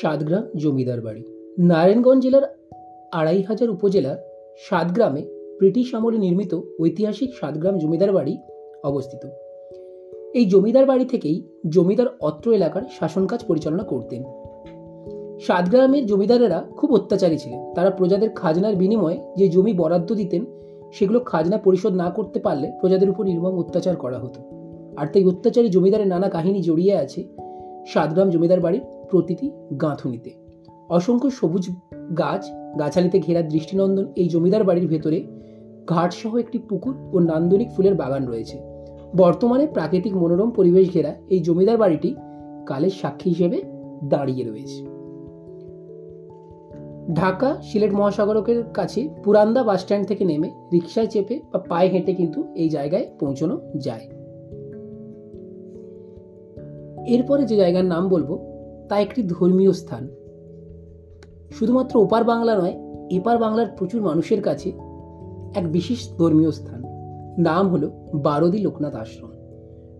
সাতগ্রাম 0.00 0.48
জমিদার 0.56 1.00
বাড়ি। 1.00 1.24
নারায়ণগঞ্জ 1.58 2.22
জেলার 2.22 2.56
আড়াই 3.12 3.42
হাজার 3.42 3.70
উপজেলার 3.70 4.16
সাতগ্রামে 4.68 5.35
ব্রিটিশ 5.58 5.94
আমলে 5.94 6.18
নির্মিত 6.18 6.60
ঐতিহাসিক 6.80 7.34
সাতগ্রাম 7.40 7.78
জমিদার 7.78 8.12
বাড়ি 8.12 8.38
অবস্থিত। 8.84 9.28
এই 10.34 10.46
জমিদার 10.46 10.86
বাড়ি 10.86 11.04
থেকেই 11.04 11.42
জমিদার 11.68 12.06
অত্র 12.20 12.52
এলাকার 12.52 12.82
শাসন 12.98 13.26
কাজ 13.26 13.44
পরিচালনা 13.44 13.82
করতেন। 13.82 14.22
সাতগ্রামের 15.40 16.06
জমিদারেরা 16.06 16.64
খুব 16.76 16.92
অত্যাচারী 16.92 17.38
ছিলেন। 17.38 17.74
তারা 17.74 17.90
প্রজাদের 17.90 18.30
খাজনার 18.30 18.74
বিনিময়ে 18.74 19.18
যে 19.36 19.48
জমি 19.48 19.72
বরাদ্দ 19.72 20.14
দিতেন, 20.14 20.44
সেগুলো 20.92 21.20
খাজনা 21.20 21.58
পরিশোধ 21.58 21.94
না 21.94 22.10
করতে 22.10 22.40
পারলে 22.40 22.72
প্রজাদের 22.80 23.10
উপর 23.10 23.24
নির্মম 23.24 23.58
অত্যাচার 23.58 23.96
করা 23.96 24.18
হতো। 24.18 24.40
আর 24.96 25.06
তাই 25.06 25.24
অত্যাচারী 25.24 25.68
জমিদারের 25.68 26.06
নানা 26.06 26.28
কাহিনী 26.28 26.62
জড়িয়ে 26.62 26.94
আছে 26.94 27.24
সাতগ্রাম 27.86 28.30
জমিদার 28.30 28.60
বাড়ির 28.60 28.80
প্রতিটি 29.10 29.50
গাঁথুনিতে। 29.82 30.30
অসংখ্য 30.88 31.30
সবুজ 31.30 31.70
গাছ, 32.18 32.46
গাছালিতে 32.78 33.18
ঘেরা 33.18 33.42
দৃষ্টিনন্দন 33.42 34.12
এই 34.16 34.28
জমিদার 34.28 34.64
বাড়ির 34.64 34.86
ভেতরে 34.86 35.45
ঘাটসহ 35.86 36.36
একটি 36.36 36.58
পুকুর 36.58 36.94
ও 37.12 37.18
নান্দনিক 37.18 37.70
ফুলের 37.70 37.94
বাগান 37.94 38.26
রয়েছে। 38.26 38.58
বর্তমানে 39.16 39.66
প্রাকৃতিক 39.66 40.16
মনোরম 40.16 40.50
পরিবেশ 40.50 40.92
ঘেরা 40.92 41.14
এই 41.28 41.40
জমিদার 41.40 41.78
বাড়িটি 41.78 42.14
কালের 42.66 42.90
সাক্ষী 42.90 43.30
হিসেবে 43.30 43.62
দাঁড়িয়ে 44.04 44.44
রয়েছে। 44.44 44.96
ঢাকা 47.14 47.56
সিলেট 47.62 47.92
মহাসাগরকের 47.94 48.64
কাছে 48.74 49.08
পুরান্দা 49.24 49.62
বাস 49.62 49.80
স্ট্যান্ড 49.80 50.08
থেকে 50.08 50.24
নেমে 50.24 50.50
রিক্সায় 50.72 51.06
চেপে 51.06 51.40
বা 51.52 51.58
পায়ে 51.58 51.88
হেঁটে 51.88 52.14
কিন্তু 52.14 52.44
এই 52.54 52.68
জায়গায় 52.68 53.06
পৌঁছানো 53.20 53.60
যায়। 53.76 54.08
এরপরে 57.06 57.44
যে 57.44 57.56
জায়গার 57.56 57.84
নাম 57.84 58.08
বলব, 58.08 58.38
তা 58.88 58.98
একটি 58.98 59.22
ধর্মীয় 59.22 59.72
স্থান। 59.72 60.08
শুধুমাত্র 61.50 61.98
ওপার 61.98 62.24
বাংলা 62.24 62.56
নয়, 62.56 62.76
এপার 63.10 63.38
বাংলার 63.38 63.66
প্রচুর 63.76 64.02
মানুষের 64.02 64.42
কাছে 64.42 64.72
এক 65.56 65.72
বিশেষ 65.72 66.18
ধর্মীয় 66.18 66.50
স্থান। 66.50 66.82
নাম 67.38 67.68
হলো 67.68 67.90
বারদি 68.14 68.58
লোকনাথ 68.58 68.94
আশ্রম। 68.94 69.30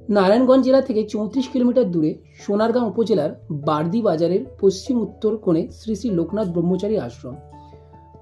নারায়ণগঞ্জ 0.09 0.65
জেলা 0.65 0.81
থেকে 0.81 1.03
চৌত্রিশ 1.03 1.49
কিলোমিটার 1.49 1.91
দূরে 1.91 2.15
সোনারগাঁও 2.47 2.89
উপজেলার 2.89 3.31
বারদি 3.51 4.03
বাজারের 4.03 4.41
পশ্চিম 4.61 5.01
উত্তর 5.01 5.37
কোণে 5.37 5.69
শ্রী 5.73 5.95
শ্রী 5.95 6.11
লোকনাথ 6.11 6.49
ব্রহ্মচারী 6.49 6.97
আশ্রম 6.97 7.35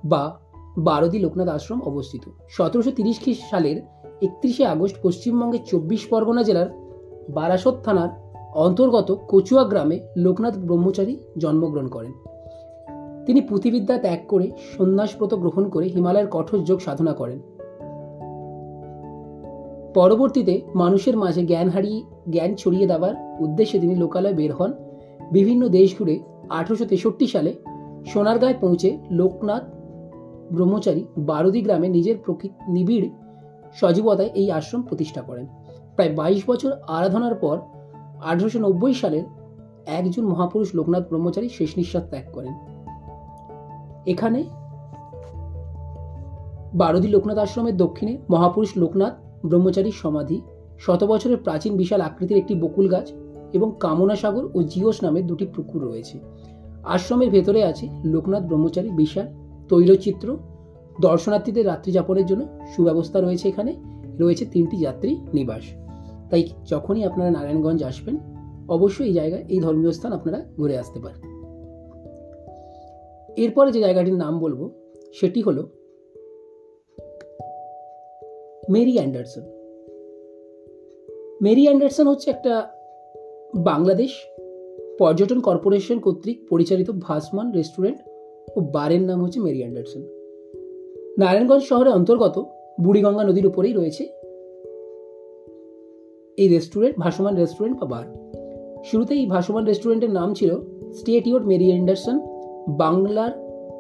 বা 0.05 0.39
বারদি 0.79 1.19
লোকনাথ 1.19 1.49
আশ্রম 1.49 1.81
অবস্থিত। 1.83 2.23
সতেরোশো 2.49 2.91
তিরিশ 2.91 3.19
সালের 3.51 3.77
একত্রিশে 4.23 4.67
আগস্ট 4.67 4.97
পশ্চিমবঙ্গের 5.03 5.61
চব্বিশ 5.67 6.07
পরগনা 6.07 6.43
জেলার 6.43 6.69
বারাসত 7.29 7.77
থানার 7.85 8.09
অন্তর্গত 8.55 9.19
কচুয়া 9.29 9.65
গ্রামে 9.65 10.01
লোকনাথ 10.17 10.59
ব্রহ্মচারী 10.59 11.17
জন্মগ্রহণ 11.39 11.89
করেন। 11.89 12.13
তিনি 13.27 13.41
পুঁথিবিদ্যা 13.41 13.99
ত্যাগ 13.99 14.19
করে 14.29 14.51
সন্ন্যাসব্রত 14.79 15.35
গ্রহণ 15.35 15.69
করে 15.69 15.87
হিমালয়ের 15.87 16.29
কঠোর 16.31 16.65
যোগ 16.65 16.81
সাধনা 16.81 17.13
করেন। 17.13 17.39
পরবর্তীতে 19.95 20.61
মানুষের 20.75 21.17
মাঝে 21.17 21.43
জ্ঞান 21.47 21.69
হারিয়ে, 21.69 22.03
জ্ঞান 22.31 22.55
ছড়িয়ে 22.55 22.87
দেওয়ার 22.87 23.15
উদ্দেশ্যে 23.41 23.79
তিনি 23.79 23.95
লোকালয়ে 23.95 24.35
বের 24.35 24.53
হন। 24.53 24.73
বিভিন্ন 25.33 25.69
দেশ 25.69 25.99
ঘুরে 25.99 26.19
আঠারোশো 26.51 26.85
তেষট্টি 26.85 27.27
সালে 27.27 27.55
সোনারগাঁয় 28.07 28.55
পৌঁছে 28.61 28.99
লোকনাথ 29.11 29.65
ব্রহ্মচারী 30.53 31.05
বারদি 31.19 31.63
গ্রামে 31.63 31.89
নিজের 31.89 32.17
প্রকৃত 32.19 32.53
নিবিড় 32.69 33.09
সজীবতায় 33.75 34.31
এই 34.35 34.51
আশ্রম 34.51 34.83
প্রতিষ্ঠা 34.83 35.23
করেন। 35.23 35.47
প্রায় 35.97 36.13
বাইশ 36.15 36.43
বছর 36.47 36.73
আরাধনার 36.89 37.35
পর 37.35 37.59
আঠারোশো 38.23 38.59
নব্বই 38.59 38.95
সালের 38.95 39.25
একজন 39.87 40.25
মহাপুরুষ 40.25 40.75
লোকনাথ 40.75 41.09
ব্রহ্মচারী 41.09 41.49
শেষ 41.49 41.77
নিঃশ্বাস 41.77 42.05
ত্যাগ 42.11 42.25
করেন। 42.33 42.74
এখানে 44.07 44.45
বারদি 46.75 47.09
লোকনাথ 47.09 47.39
আশ্রমের 47.39 47.77
দক্ষিণে 47.77 48.19
মহাপুরুষ 48.31 48.73
লোকনাথ 48.77 49.15
ব্রহ্মচারীর 49.47 49.93
সমাধি, 49.93 50.41
শত 50.79 51.05
বছরের 51.05 51.37
প্রাচীন 51.37 51.77
বিশাল 51.77 52.01
আকৃতির 52.01 52.37
একটি 52.37 52.55
বকুল 52.55 52.89
গাছ 52.89 53.13
এবং 53.53 53.73
কামনা 53.81 54.17
সাগর 54.17 54.49
ও 54.55 54.63
জিওস 54.63 55.05
নামে 55.05 55.23
দুটি 55.23 55.47
পুকুর 55.47 55.85
রয়েছে। 55.85 56.19
আশ্রমের 56.85 57.31
ভেতরে 57.31 57.65
আছে 57.65 57.89
লোকনাথ 58.05 58.43
ব্রহ্মচারী 58.43 58.91
বিশাল 58.91 59.27
তৈলচিত্র। 59.69 60.37
দর্শনার্থীদের 61.01 61.67
রাত্রি 61.67 61.93
যাপনের 61.93 62.27
জন্য 62.27 62.47
সুব্যবস্থা 62.77 63.21
রয়েছে 63.21 63.49
এখানে। 63.49 63.77
রয়েছে 64.21 64.47
তিনটি 64.47 64.77
যাত্রী 64.77 65.17
নিবাস। 65.35 65.63
তাই 66.31 66.49
যখনই 66.71 67.05
আপনারা 67.05 67.31
নারায়ণগঞ্জ 67.31 67.83
আসবেন, 67.83 68.19
অবশ্যই 68.69 69.07
এই 69.07 69.13
জায়গায়, 69.13 69.45
এই 69.49 69.61
ধর্মীয় 69.61 69.93
স্থান 69.93 70.13
আপনারা 70.13 70.45
ঘুরে 70.57 70.79
আসতে 70.79 71.01
পারেন। 71.01 71.34
এরপরে 73.37 73.73
যে 73.73 73.81
জায়গাটির 73.81 74.15
নাম 74.15 74.39
বলব, 74.39 74.71
সেটি 75.15 75.43
হলো 75.43 75.69
মেরি 78.71 78.93
অ্যান্ডারসন। 78.93 79.41
মেরি 81.43 81.63
অ্যান্ডারসন 81.63 82.07
হচ্ছে 82.07 82.31
একটা 82.31 82.71
বাংলাদেশ 83.55 84.11
পর্যটন 84.99 85.41
কর্পোরেশন 85.41 85.99
কর্তৃক 85.99 86.47
পরিচালিত 86.49 86.91
ভাসমান 86.91 87.53
রেস্টুরেন্ট 87.53 87.99
ও 88.57 88.61
বারের 88.61 89.03
নাম 89.03 89.23
হচ্ছে 89.25 89.41
মেরি 89.41 89.59
অ্যান্ডারসন। 89.59 90.01
নারায়ণগঞ্জ 91.19 91.63
শহরের 91.63 91.93
অন্তর্গত 91.93 92.45
বুড়িগঙ্গা 92.81 93.25
নদীর 93.25 93.47
উপরেই 93.47 93.73
রয়েছে 93.73 94.05
এই 96.39 96.49
রেস্টুরেন্ট, 96.49 96.99
ভাসমান 96.99 97.37
রেস্টুরেন্ট 97.37 97.81
বা 97.81 97.87
বার। 97.87 98.07
শুরুতে 98.85 99.15
এই 99.15 99.27
ভাসমান 99.27 99.65
রেস্টুরেন্টের 99.65 100.11
নাম 100.11 100.35
ছিল 100.35 100.57
স্টেট 100.93 101.27
ইউর 101.27 101.43
মেরি 101.43 101.69
অ্যান্ডারসন 101.69 102.34
বাংলার 102.69 103.33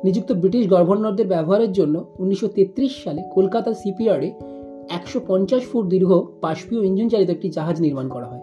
নিযুক্ত 0.04 0.32
ব্রিটিশ 0.32 0.70
গভর্নরদের 0.70 1.26
ব্যবহারের 1.26 1.72
জন্য 1.72 2.04
উনিশশো 2.18 2.48
তেত্রিশ 2.48 3.04
সালে 3.04 3.22
কলকাতার 3.34 3.74
সিপিয়ার্ডে 3.74 4.32
একশো 4.90 5.20
পঞ্চাশ 5.26 5.62
ফুট 5.62 5.86
দীর্ঘ 5.86 6.12
বাষ্পীয় 6.42 6.84
ইঞ্জিন 6.84 7.08
চালিত 7.08 7.30
একটি 7.30 7.50
জাহাজ 7.50 7.80
নির্মাণ 7.80 8.08
করা 8.08 8.26
হয়। 8.26 8.40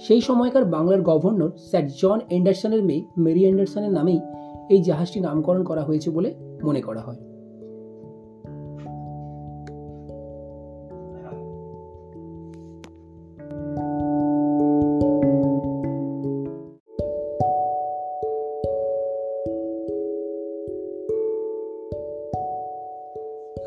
সেই 0.00 0.20
সময়কার 0.20 0.64
বাংলার 0.64 1.02
গভর্নর 1.02 1.50
স্যার 1.58 1.86
জন 1.86 2.20
এন্ডারসনের 2.30 2.82
মেয়ে 2.82 3.04
মেরি 3.16 3.40
অ্যান্ডারসনের 3.40 3.90
নামেই 3.90 4.20
এই 4.70 4.82
জাহাজটি 4.82 5.20
নামকরণ 5.20 5.64
করা 5.64 5.82
হয়েছে 5.82 6.10
বলে 6.10 6.34
মনে 6.62 6.80
করা 6.80 7.00
হয়। 7.00 7.31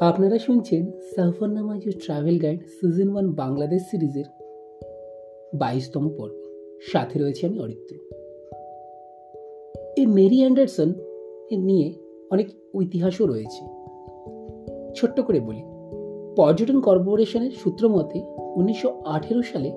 আপনারা 0.06 0.38
শুনছেন 0.40 0.92
Safarnama your 1.16 1.92
travel 2.06 2.40
guide 2.40 2.60
season 2.60 3.10
one 3.12 3.32
Bangladesh 3.32 3.82
সিরিজের 3.92 4.26
বাইশতম 5.56 6.10
পর্ব। 6.18 6.36
সাথে 6.92 7.20
রয়েছে 7.20 7.48
আমি 7.48 7.60
অরিত্র। 7.60 7.96
এই 9.98 10.06
মেরি 10.06 10.40
অ্যান্ডারসন 10.40 10.94
নিয়ে 11.58 11.94
অনেক 12.32 12.48
ইতিহাসও 12.82 13.26
রয়েছে। 13.26 13.66
ছোট্ট 14.96 15.20
করে 15.20 15.40
বলি, 15.40 15.64
পর্যটন 16.36 16.82
কর্পোরেশনের 16.82 17.52
সূত্র 17.52 17.90
মতে 17.90 18.22
উনিশশো 18.56 19.02
আঠেরো 19.06 19.42
সালে 19.42 19.72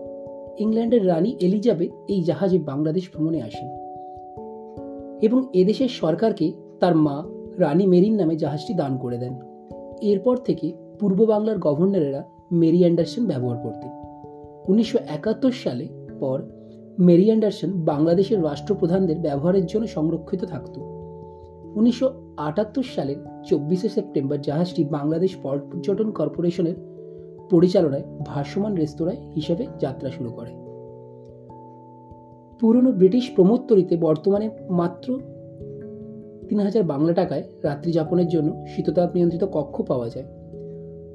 ইংল্যান্ডের 0.59 1.07
রানী 1.07 1.37
এলিজাবেথ 1.41 1.91
এই 2.09 2.23
জাহাজে 2.23 2.59
বাংলাদেশ 2.59 3.11
ভ্রমণে 3.13 3.43
আসেন 3.43 3.69
এবং 5.23 5.49
এদেশের 5.55 5.89
সরকারকে 5.89 6.53
তার 6.81 6.95
মা 6.95 7.17
রানী 7.59 7.87
মেরিন 7.87 8.15
নামে 8.17 8.37
জাহাজটি 8.37 8.75
দান 8.75 8.99
করে 8.99 9.19
দেন। 9.19 9.48
এরপর 10.03 10.37
থেকে 10.37 10.73
পূর্ব 11.01 11.25
বাংলার 11.25 11.59
গভর্নরেরা 11.59 12.25
মেরি 12.53 12.79
অ্যান্ডারসন 12.79 13.27
ব্যবহার 13.27 13.57
করতেন 13.63 13.91
উনিশশো 14.69 14.99
সালে 15.53 15.89
পর 16.21 16.43
মেরি 16.99 17.25
অ্যান্ডারসন 17.25 17.71
বাংলাদেশের 17.85 18.45
রাষ্ট্রপ্রধানদের 18.45 19.19
ব্যবহারের 19.19 19.67
জন্য 19.67 19.87
সংরক্ষিত 19.87 20.45
থাকত। 20.45 20.79
উনিশশো 21.75 22.13
সালের 22.95 23.17
চব্বিশে 23.45 23.89
সেপ্টেম্বর 23.89 24.41
জাহাজটি 24.41 24.85
বাংলাদেশ 24.85 25.37
পর্যটন 25.37 26.11
কর্পোরেশনের 26.11 26.75
পরিচালনায় 27.51 28.03
ভাসমান 28.27 28.75
রেস্তোরাঁ 28.75 29.15
হিসেবে 29.35 29.67
যাত্রা 29.81 30.11
শুরু 30.11 30.31
করে। 30.31 30.51
পুরনো 32.61 32.93
ব্রিটিশ 32.93 33.31
প্রমোত্তরিতে 33.35 33.97
বর্তমানে 33.97 34.51
মাত্র 34.71 35.21
তিন 36.49 36.61
হাজার 36.61 36.83
বাংলা 36.83 37.13
টাকায় 37.13 37.43
রাত্রি 37.63 37.93
যাপনের 37.93 38.29
জন্য 38.29 38.65
শীততাপ 38.67 39.15
নিয়ন্ত্রিত 39.15 39.45
কক্ষ 39.53 39.83
পাওয়া 39.83 40.09
যায়। 40.09 40.27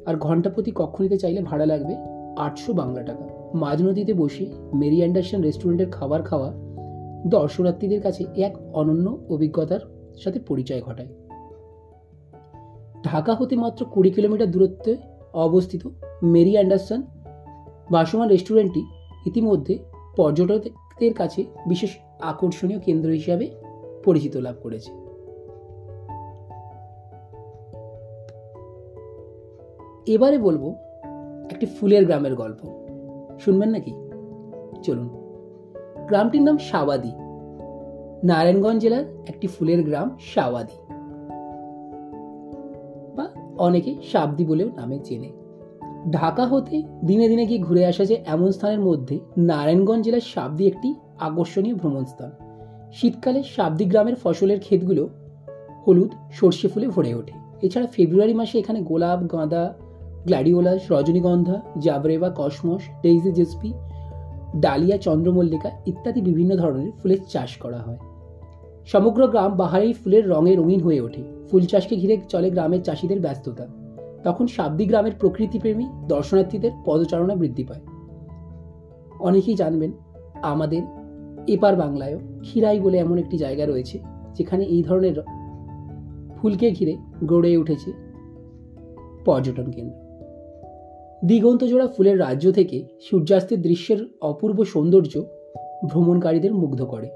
আর 0.05 0.15
ঘণ্টা 0.15 0.49
প্রতি 0.49 0.71
কক্ষ 0.75 1.01
নিতে 1.01 1.17
চাইলে 1.17 1.41
ভাড়া 1.41 1.65
লাগবে 1.65 1.95
আটশো 2.37 2.73
বাংলা 2.73 3.03
টাকা। 3.03 3.27
মাঝ 3.53 3.83
নদীতে 3.83 4.13
বসে 4.13 4.45
মেরি 4.73 4.97
অ্যান্ডারসন 4.97 5.41
রেস্টুরেন্টের 5.41 5.89
খাবার 5.89 6.23
খাওয়া 6.23 6.53
দর্শনার্থীদের 7.27 8.01
কাছে 8.01 8.25
এক 8.35 8.57
অনন্য 8.73 9.25
অভিজ্ঞতার 9.29 9.79
সাথে 10.23 10.39
পরিচয় 10.39 10.81
ঘটায়। 10.81 11.07
ঢাকা 13.03 13.33
হতে 13.33 13.55
মাত্র 13.55 13.85
কুড়ি 13.85 14.11
কিলোমিটার 14.11 14.51
দূরত্বে 14.51 14.97
অবস্থিত 15.33 15.87
মেরি 16.23 16.51
অ্যান্ডারসন 16.51 17.01
ভাসমান 17.91 18.29
রেস্টুরেন্টটি 18.29 18.85
ইতিমধ্যে 19.25 19.77
পর্যটকদের 20.17 21.13
কাছে 21.13 21.45
বিশেষ 21.67 21.89
আকর্ষণীয় 22.21 22.79
কেন্দ্র 22.79 23.09
হিসাবে 23.09 23.49
পরিচিত 24.03 24.37
লাভ 24.37 24.55
করেছে। 24.63 25.02
এবারে 30.07 30.37
বলব 30.37 30.75
একটি 31.51 31.65
ফুলের 31.65 32.05
গ্রামের 32.05 32.35
গল্প। 32.35 32.87
শুনবেন 33.39 33.69
নাকি? 33.69 33.93
চলুন। 34.83 35.09
গ্রামটির 36.07 36.41
নাম 36.41 36.57
সাবাদি 36.57 37.11
নারায়ণগঞ্জ 38.23 38.81
জেলার 38.81 39.05
একটি 39.27 39.47
ফুলের 39.47 39.83
গ্রাম 39.83 40.17
সাওয়াদি। 40.35 40.93
বা 43.15 43.27
অনেকে 43.57 43.95
সাবদি 44.11 44.45
বলেও 44.45 44.67
নামে 44.67 44.99
চেনে। 45.03 45.31
ঢাকা 46.11 46.45
হতে 46.45 46.83
দিনে 47.05 47.29
দিনে 47.29 47.45
গিয়ে 47.45 47.59
ঘুরে 47.59 47.85
আসা 47.85 48.05
যে 48.05 48.23
এমন 48.25 48.51
স্থানের 48.51 48.79
মধ্যে 48.79 49.19
নারায়ণগঞ্জ 49.37 50.05
জেলার 50.05 50.21
সাবদি 50.21 50.67
একটি 50.67 50.95
আকর্ষণীয় 51.19 51.75
ভ্রমণ 51.75 52.05
স্থান। 52.05 52.31
শীতকালে 52.93 53.43
সাবদি 53.43 53.85
গ্রামের 53.85 54.15
ফসলের 54.15 54.59
ক্ষেতগুলো 54.59 55.09
হলুদ, 55.87 56.11
সর্ষে 56.31 56.67
ফুলে 56.67 56.87
ভরে 56.87 57.15
ওঠে। 57.15 57.31
এছাড়া 57.61 57.87
ফেব্রুয়ারি 57.87 58.33
মাসে 58.33 58.59
এখানে 58.59 58.81
গোলাপ, 58.81 59.31
গাঁদা 59.31 59.73
গ্ল্যাডিওলাস 60.25 60.91
রজনীগন্ধা 60.91 61.61
জাবরেবা, 61.79 62.33
কসমস 62.35 62.81
ডেইজি 63.01 63.31
জেসপি, 63.31 63.73
ডালিয়া, 64.55 64.97
চন্দ্রমল্লিকা 64.97 65.69
ইত্যাদি 65.85 66.21
বিভিন্ন 66.21 66.55
ধরনের 66.55 66.91
ফুলের 67.01 67.17
চাষ 67.29 67.57
করা 67.57 67.77
হয়। 67.77 67.97
সমগ্র 68.85 69.27
গ্রাম 69.27 69.57
বাহারি 69.57 69.93
ফুলের 69.93 70.29
রঙে 70.29 70.55
রঙিন 70.55 70.79
হয়ে 70.79 71.01
ওঠে। 71.01 71.23
ফুল 71.51 71.65
চাষকে 71.65 71.95
ঘিরে 71.95 72.17
চলে 72.29 72.49
গ্রামের 72.49 72.83
চাষিদের 72.83 73.19
ব্যস্ততা। 73.19 73.67
তখন 74.23 74.47
সাবদি 74.47 74.85
গ্রামের 74.85 75.11
প্রকৃতিপ্রেমী 75.19 75.85
দর্শনার্থীদের 76.07 76.71
পদচারণা 76.85 77.35
বৃদ্ধি 77.35 77.63
পায়। 77.63 77.81
অনেকেই 79.19 79.55
জানবেন, 79.55 79.91
আমাদের 80.41 80.81
এপার 81.47 81.75
বাংলায়ও 81.75 82.19
খিরাই 82.43 82.79
বলে 82.79 82.97
এমন 82.97 83.17
একটি 83.17 83.37
জায়গা 83.37 83.65
রয়েছে, 83.65 83.99
যেখানে 84.33 84.63
এই 84.63 84.83
ধরনের 84.83 85.21
ফুলকে 86.37 86.71
ঘিরে 86.71 86.97
গড়ে 87.25 87.57
উঠেছে 87.57 87.91
পর্যটন 89.25 89.71
কেন্দ্র। 89.71 90.02
দিগন্ত 91.25 91.63
জোড়া 91.63 91.87
ফুলের 91.87 92.19
রাজ্য 92.19 92.51
থেকে 92.51 92.83
সূর্যাস্তের 93.01 93.61
দৃশ্যের 93.61 93.97
অপূর্ব 94.21 94.63
সৌন্দর্য 94.63 95.21
ভ্রমণকারীদের 95.89 96.53
মুগ্ধ 96.53 96.83
করে। 96.83 97.09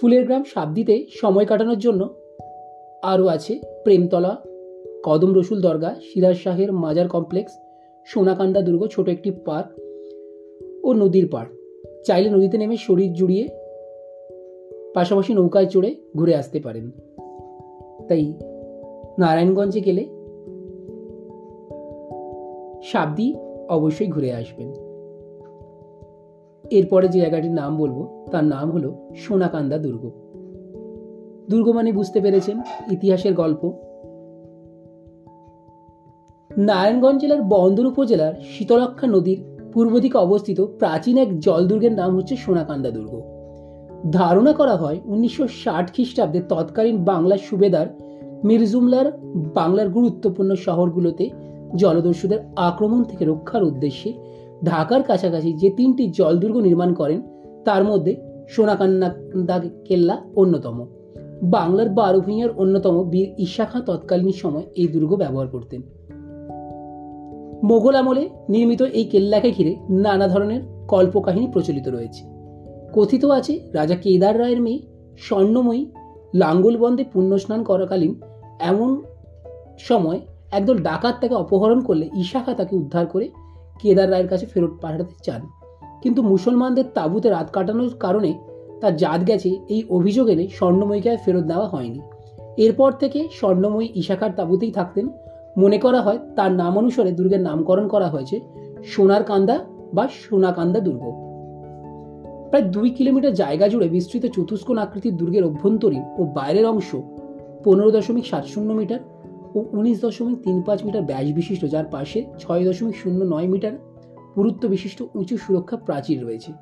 ফুলের 0.00 0.24
গ্রাম 0.24 0.44
সাবদিতে 0.54 1.06
সময় 1.10 1.44
কাটানোর 1.44 1.78
জন্য 1.78 2.14
আরও 3.02 3.26
আছে 3.26 3.60
প্রেমতলা, 3.84 4.36
কদম 5.04 5.34
রসুল 5.34 5.60
দরগা 5.60 5.94
সিরাজ 6.12 6.36
শাহের 6.36 6.72
মাজার 6.72 7.08
কমপ্লেক্স, 7.08 7.52
সোনাকান্দা 8.06 8.60
দুর্গ 8.62 8.86
ছোট 8.86 9.08
একটি 9.08 9.30
পার্ক 9.30 9.68
ও 10.84 10.92
নদীর 10.92 11.28
পাড়। 11.28 11.46
চাইলে 12.04 12.30
নদীতে 12.30 12.58
নেমে 12.58 12.76
শরীর 12.76 13.12
জুড়িয়ে 13.12 13.48
পাশাপাশি 14.94 15.34
নৌকায় 15.34 15.66
চড়ে 15.66 15.94
ঘুরে 16.16 16.34
আসতে 16.34 16.60
পারেন। 16.60 16.90
তাই 18.08 18.34
নারায়ণগঞ্জে 19.18 19.80
গেলে 19.80 20.06
সাবদি 22.92 23.34
অবশ্যই 23.68 24.06
ঘুরে 24.06 24.32
আসবেন। 24.32 24.72
এরপরে 26.70 27.08
যে 27.08 27.20
জায়গাটির 27.20 27.50
নাম 27.50 27.76
বলব, 27.76 28.26
তার 28.30 28.44
নাম 28.44 28.70
হলো 28.70 29.08
সোনাকান্দা 29.16 29.78
দুর্গ। 29.78 30.10
দুর্গ 31.50 31.68
মানে 31.68 31.92
বুঝতে 31.92 32.20
পেরেছেন, 32.20 32.60
ইতিহাসের 32.90 33.34
গল্প। 33.34 33.72
নারায়ণগঞ্জ 36.58 37.20
জেলার 37.20 37.42
বন্দর 37.42 37.86
উপজেলার 37.86 38.34
শীতলক্ষা 38.42 39.06
নদীর 39.06 39.38
পূর্ব 39.72 39.98
দিকে 39.98 40.18
অবস্থিত 40.18 40.60
প্রাচীন 40.60 41.18
এক 41.18 41.40
জলদুর্গের 41.40 41.92
নাম 41.92 42.16
হচ্ছে 42.16 42.36
সোনাকান্দা 42.36 42.90
দুর্গ। 42.90 43.20
ধারণা 44.10 44.52
করা 44.52 44.76
হয় 44.76 45.00
উনিশশো 45.04 45.46
ষাট 45.46 45.92
খ্রিস্টাব্দে 45.94 46.40
তৎকালীন 46.48 47.04
বাংলার 47.04 47.38
সুবেদার 47.38 47.86
মিরজুমলার 48.44 49.12
বাংলার 49.54 49.88
গুরুত্বপূর্ণ 49.88 50.54
শহরগুলোতে 50.54 51.30
জলদস্যুদের 51.76 52.38
আক্রমণ 52.56 53.04
থেকে 53.04 53.24
রক্ষার 53.24 53.62
উদ্দেশ্যে 53.62 54.12
ঢাকার 54.64 55.02
কাছাকাছি 55.02 55.52
যে 55.52 55.70
তিনটি 55.70 56.10
জলদুর্গ 56.10 56.56
নির্মাণ 56.56 56.94
করেন, 56.94 57.20
তার 57.64 57.84
মধ্যে 57.84 58.16
সোনাকান্দা 58.48 59.62
কেল্লা 59.84 60.16
অন্যতম। 60.36 60.86
বাংলার 61.42 61.88
বারো 61.88 62.20
ভূঁইয়ার 62.20 62.50
অন্যতম 62.56 63.10
বীর 63.10 63.34
ঈশা 63.38 63.64
খাঁ 63.64 63.80
তৎকালীন 63.80 64.32
সময় 64.32 64.66
এই 64.76 64.88
দুর্গ 64.88 65.16
ব্যবহার 65.16 65.48
করতেন। 65.48 65.82
মোগল 67.62 67.94
আমলে 67.94 68.28
নির্মিত 68.48 68.82
এই 68.82 69.04
কেল্লাকে 69.04 69.50
ঘিরে 69.50 69.76
নানা 69.90 70.28
ধরনের 70.28 70.60
কল্পকাহিনী 70.88 71.46
প্রচলিত 71.52 71.88
রয়েছে। 71.88 72.22
কথিত 72.92 73.24
আছে 73.24 73.60
রাজা 73.72 73.96
কেদার 73.96 74.38
রায়ের 74.38 74.60
মেয়ে 74.60 74.80
স্বর্ণময়ী 75.18 75.86
লাঙ্গলবন্দে 76.34 77.04
পুণ্যস্নান 77.12 77.62
করাকালীন 77.62 78.14
এমন 78.60 79.02
সময় 79.78 80.20
একদল 80.54 80.78
ডাকাত 80.78 81.14
তাকে 81.20 81.34
অপহরণ 81.34 81.80
করলে 81.80 82.10
ঈশাখা 82.16 82.54
তাকে 82.54 82.76
উদ্ধার 82.76 83.06
করে 83.06 83.26
কেদার 83.80 84.10
রায়ের 84.10 84.28
কাছে 84.28 84.46
ফেরত 84.46 84.70
পাঠাতে 84.82 85.14
চান। 85.22 85.42
কিন্তু 86.02 86.22
মুসলমানদের 86.22 86.84
তাঁবুতে 86.94 87.28
রাত 87.28 87.48
কাটানোর 87.52 87.90
কারণে 88.00 88.30
তার 88.80 88.96
জাত 88.96 89.20
গেছে 89.26 89.50
এই 89.68 89.82
অভিযোগ 89.90 90.28
এনে 90.28 90.48
স্বর্ণময়ীকে 90.48 91.16
ফেরত 91.24 91.44
দেওয়া 91.44 91.68
হয়নি। 91.68 92.00
এরপর 92.56 92.90
থেকে 92.92 93.28
স্বর্ণময়ী 93.32 93.88
ঈশাখার 93.94 94.32
তাঁবুতেই 94.36 94.70
থাকতেন। 94.70 95.08
মনে 95.58 95.78
করা 95.78 96.00
হয় 96.00 96.18
তার 96.36 96.52
নাম 96.52 96.78
অনুসারে 96.78 97.10
দুর্গের 97.12 97.40
নামকরণ 97.40 97.86
করা 97.88 98.08
হয়েছে 98.08 98.36
সোনার 98.84 99.22
কান্দা 99.24 99.56
বা 99.94 100.04
সোনাকান্দা 100.22 100.80
দুর্গ। 100.80 101.04
প্রায় 102.50 102.66
দুই 102.70 102.88
কিলোমিটার 102.90 103.34
জায়গা 103.34 103.66
জুড়ে 103.68 103.88
বিস্তৃত 103.88 104.24
চতুষ্কোণ 104.26 104.78
আকৃতির 104.78 105.14
দুর্গের 105.16 105.44
অভ্যন্তরীণ 105.44 106.02
ও 106.18 106.22
বাইরের 106.34 106.66
অংশ 106.66 106.90
পনেরো 107.64 107.90
দশমিক 107.90 108.26
সাত 108.26 108.44
শূন্য 108.44 108.70
মিটার 108.72 109.00
ও 109.54 109.58
উনিশ 109.72 110.00
দশমিক 110.00 110.38
তিন 110.44 110.62
পাঁচ 110.62 110.84
মিটার 110.84 111.02
ব্যাস 111.02 111.26
বিশিষ্ট, 111.32 111.64
যার 111.64 111.84
পাশে 111.84 112.24
ছয় 112.38 112.64
দশমিক 112.64 112.96
শূন্য 112.96 113.24
নয় 113.24 113.46
মিটার 113.46 113.72
পুরুত্ব 114.34 114.68
বিশিষ্ট 114.68 115.02
উঁচু 115.14 115.38
সুরক্ষা 115.38 115.76
প্রাচীর 115.76 116.18
রয়েছে। 116.22 116.52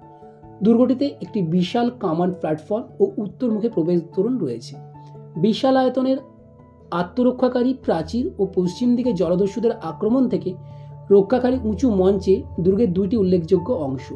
দুর্গটিতে 0.63 1.07
একটি 1.21 1.43
বিশাল 1.43 1.91
কামান 2.01 2.31
প্ল্যাটফর্ম 2.41 2.85
ও 3.01 3.05
উত্তরমুখে 3.17 3.69
প্রবেশ 3.69 4.01
তোরণ 4.15 4.39
রয়েছে। 4.39 4.77
বিশাল 5.37 5.77
আয়তনের 5.77 6.19
আত্মরক্ষাকারী 6.91 7.75
প্রাচীর 7.75 8.31
ও 8.39 8.47
পশ্চিম 8.55 8.97
দিকে 8.97 9.13
জলদস্যুদের 9.13 9.73
আক্রমণ 9.83 10.29
থেকে 10.29 10.55
রক্ষাকারী 11.11 11.59
উঁচু 11.65 11.91
মঞ্চে 11.91 12.43
দুর্গের 12.61 12.93
দুইটি 12.93 13.17
উল্লেখযোগ্য 13.17 13.73
অংশ। 13.73 14.13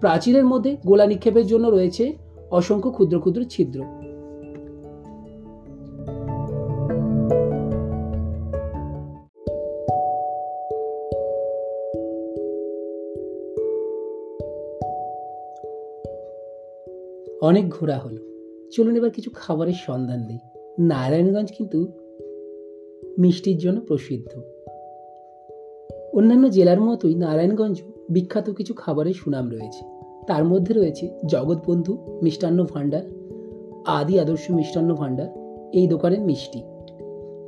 প্রাচীরের 0.00 0.44
মধ্যে 0.44 0.76
গোলা 0.86 1.06
নিক্ষেপের 1.06 1.46
জন্য 1.46 1.68
রয়েছে 1.68 2.04
অসংখ্য 2.50 2.90
ক্ষুদ্র 2.90 3.18
ক্ষুদ্র 3.18 3.44
ছিদ্র। 3.44 4.01
অনেক 17.42 17.70
ঘোরা 17.70 17.98
হলো। 17.98 18.16
চলুন 18.72 18.96
এবার 18.96 19.10
কিছু 19.10 19.30
খাবারের 19.34 19.72
সন্ধান 19.72 20.24
দিই। 20.24 20.38
নারায়ণগঞ্জ 20.78 21.48
কিন্তু 21.58 21.86
মিষ্টির 23.18 23.58
জন্য 23.58 23.80
প্রসিদ্ধ। 23.80 24.40
অন্যান্য 26.12 26.50
জেলার 26.50 26.80
মতোই 26.80 27.14
নারায়ণগঞ্জ 27.14 27.82
বিখ্যাত 28.10 28.50
কিছু 28.50 28.74
খাবারের 28.74 29.12
সুনাম 29.12 29.50
রয়েছে। 29.50 29.84
তার 30.26 30.44
মধ্যে 30.44 30.74
রয়েছে 30.74 31.10
জগৎবন্ধু 31.26 32.18
মিষ্টান্ন 32.22 32.64
ভাণ্ডার, 32.64 33.02
আদি 33.86 34.20
আদর্শ 34.20 34.50
মিষ্টান্ন 34.50 34.94
ভাণ্ডার, 34.94 35.28
এই 35.72 35.86
দোকানের 35.86 36.20
মিষ্টি, 36.20 36.62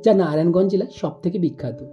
যা 0.05 0.13
নারায়ণগঞ্জ 0.13 0.71
জেলার 0.71 0.87
সব 0.93 1.11
থেকে 1.23 1.39
বিখ্যাত। 1.39 1.83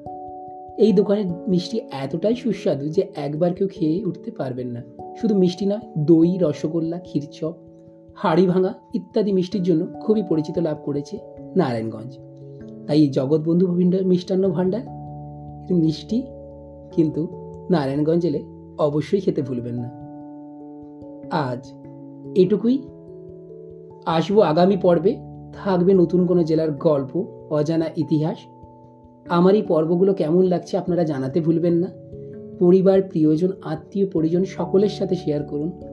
এই 0.78 0.92
দোকানের 0.92 1.26
মিষ্টি 1.48 1.80
এতটাই 1.90 2.34
সুস্বাদু 2.34 2.88
যে 2.88 3.08
একবার 3.16 3.54
কেউ 3.54 3.68
খেয়ে 3.72 4.04
উঠতে 4.04 4.30
পারবেন 4.30 4.66
না। 4.66 4.82
শুধু 5.20 5.38
মিষ্টি 5.38 5.66
নয়, 5.66 5.80
দই, 5.98 6.38
রসগোল্লা, 6.40 6.98
ক্ষীরচপ 6.98 7.54
হাড়ি 8.14 8.46
ভাঙা 8.46 8.74
ইত্যাদি 8.94 9.32
মিষ্টির 9.32 9.62
জন্য 9.62 9.86
খুবই 10.00 10.22
পরিচিত 10.28 10.58
লাভ 10.58 10.76
করেছে 10.84 11.18
নারায়ণগঞ্জ। 11.56 12.18
তাই 12.86 13.00
এই 13.00 13.08
জগৎবন্ধু 13.08 13.66
ভাণ্ডার 13.66 14.06
মিষ্টান্ন 14.06 14.48
ভাণ্ডার 14.48 14.80
মিষ্টি 15.70 16.22
কিন্তু 16.92 17.28
নারায়ণগঞ্জ 17.70 18.26
এলে 18.26 18.44
অবশ্যই 18.78 19.20
খেতে 19.20 19.42
ভুলবেন 19.42 19.74
না। 19.74 19.90
আজ 21.30 21.72
এটুকুই। 22.36 22.82
আসব 24.06 24.40
আগামী 24.40 24.76
পর্বে। 24.76 25.16
থাকবে 25.52 25.94
নতুন 25.94 26.26
কোনো 26.26 26.44
জেলার 26.44 26.70
গল্প, 26.70 27.26
অজানা 27.50 27.86
ইতিহাস। 27.96 28.38
আমার 29.28 29.54
এই 29.54 29.62
পর্বগুলো 29.62 30.14
কেমন 30.14 30.42
লাগছে 30.42 30.76
আপনারা 30.76 31.04
জানাতে 31.04 31.40
ভুলবেন 31.40 31.74
না। 31.74 31.88
পরিবার, 32.58 33.02
প্রিয়জন, 33.02 33.52
আত্মীয়, 33.62 34.06
পরিজন 34.10 34.44
সকলের 34.44 34.88
সাথে 34.88 35.14
শেয়ার 35.14 35.42
করুন। 35.42 35.91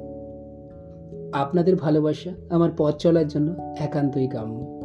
আপনাদের 1.33 1.75
ভালোবাসা 1.75 2.31
আমার 2.49 2.69
পথ 2.77 2.95
চলার 2.95 3.27
জন্য 3.27 3.73
একান্তই 3.79 4.27
কাম্য। 4.27 4.79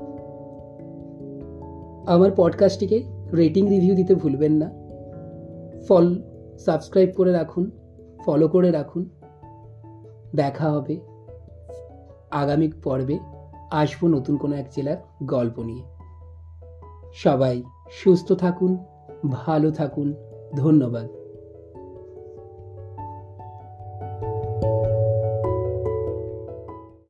আমার 2.07 2.31
পডকাস্টটিকে 2.37 3.03
রেটিং 3.37 3.69
রিভিউ 3.69 3.95
দিতে 3.95 4.15
ভুলবেন 4.15 4.53
না। 4.53 4.71
ফল, 5.89 6.23
সাবস্ক্রাইব 6.59 7.11
করে 7.17 7.33
রাখুন, 7.33 7.71
ফলো 8.25 8.49
করে 8.49 8.71
রাখুন। 8.71 9.09
দেখা 10.35 10.73
হবে 10.73 11.01
আগামী 12.31 12.71
পর্বে 12.85 13.19
আসব 13.71 14.07
নতুন 14.07 14.37
কোনো 14.37 14.57
এক 14.57 14.67
জেলার 14.77 14.97
গল্প 15.23 15.59
নিয়ে। 15.59 15.83
সবাই 17.15 17.63
সুস্থ 17.91 18.33
থাকুন, 18.33 18.79
ভালো 19.31 19.71
থাকুন, 19.71 20.15
ধন্যবাদ। 20.57 21.09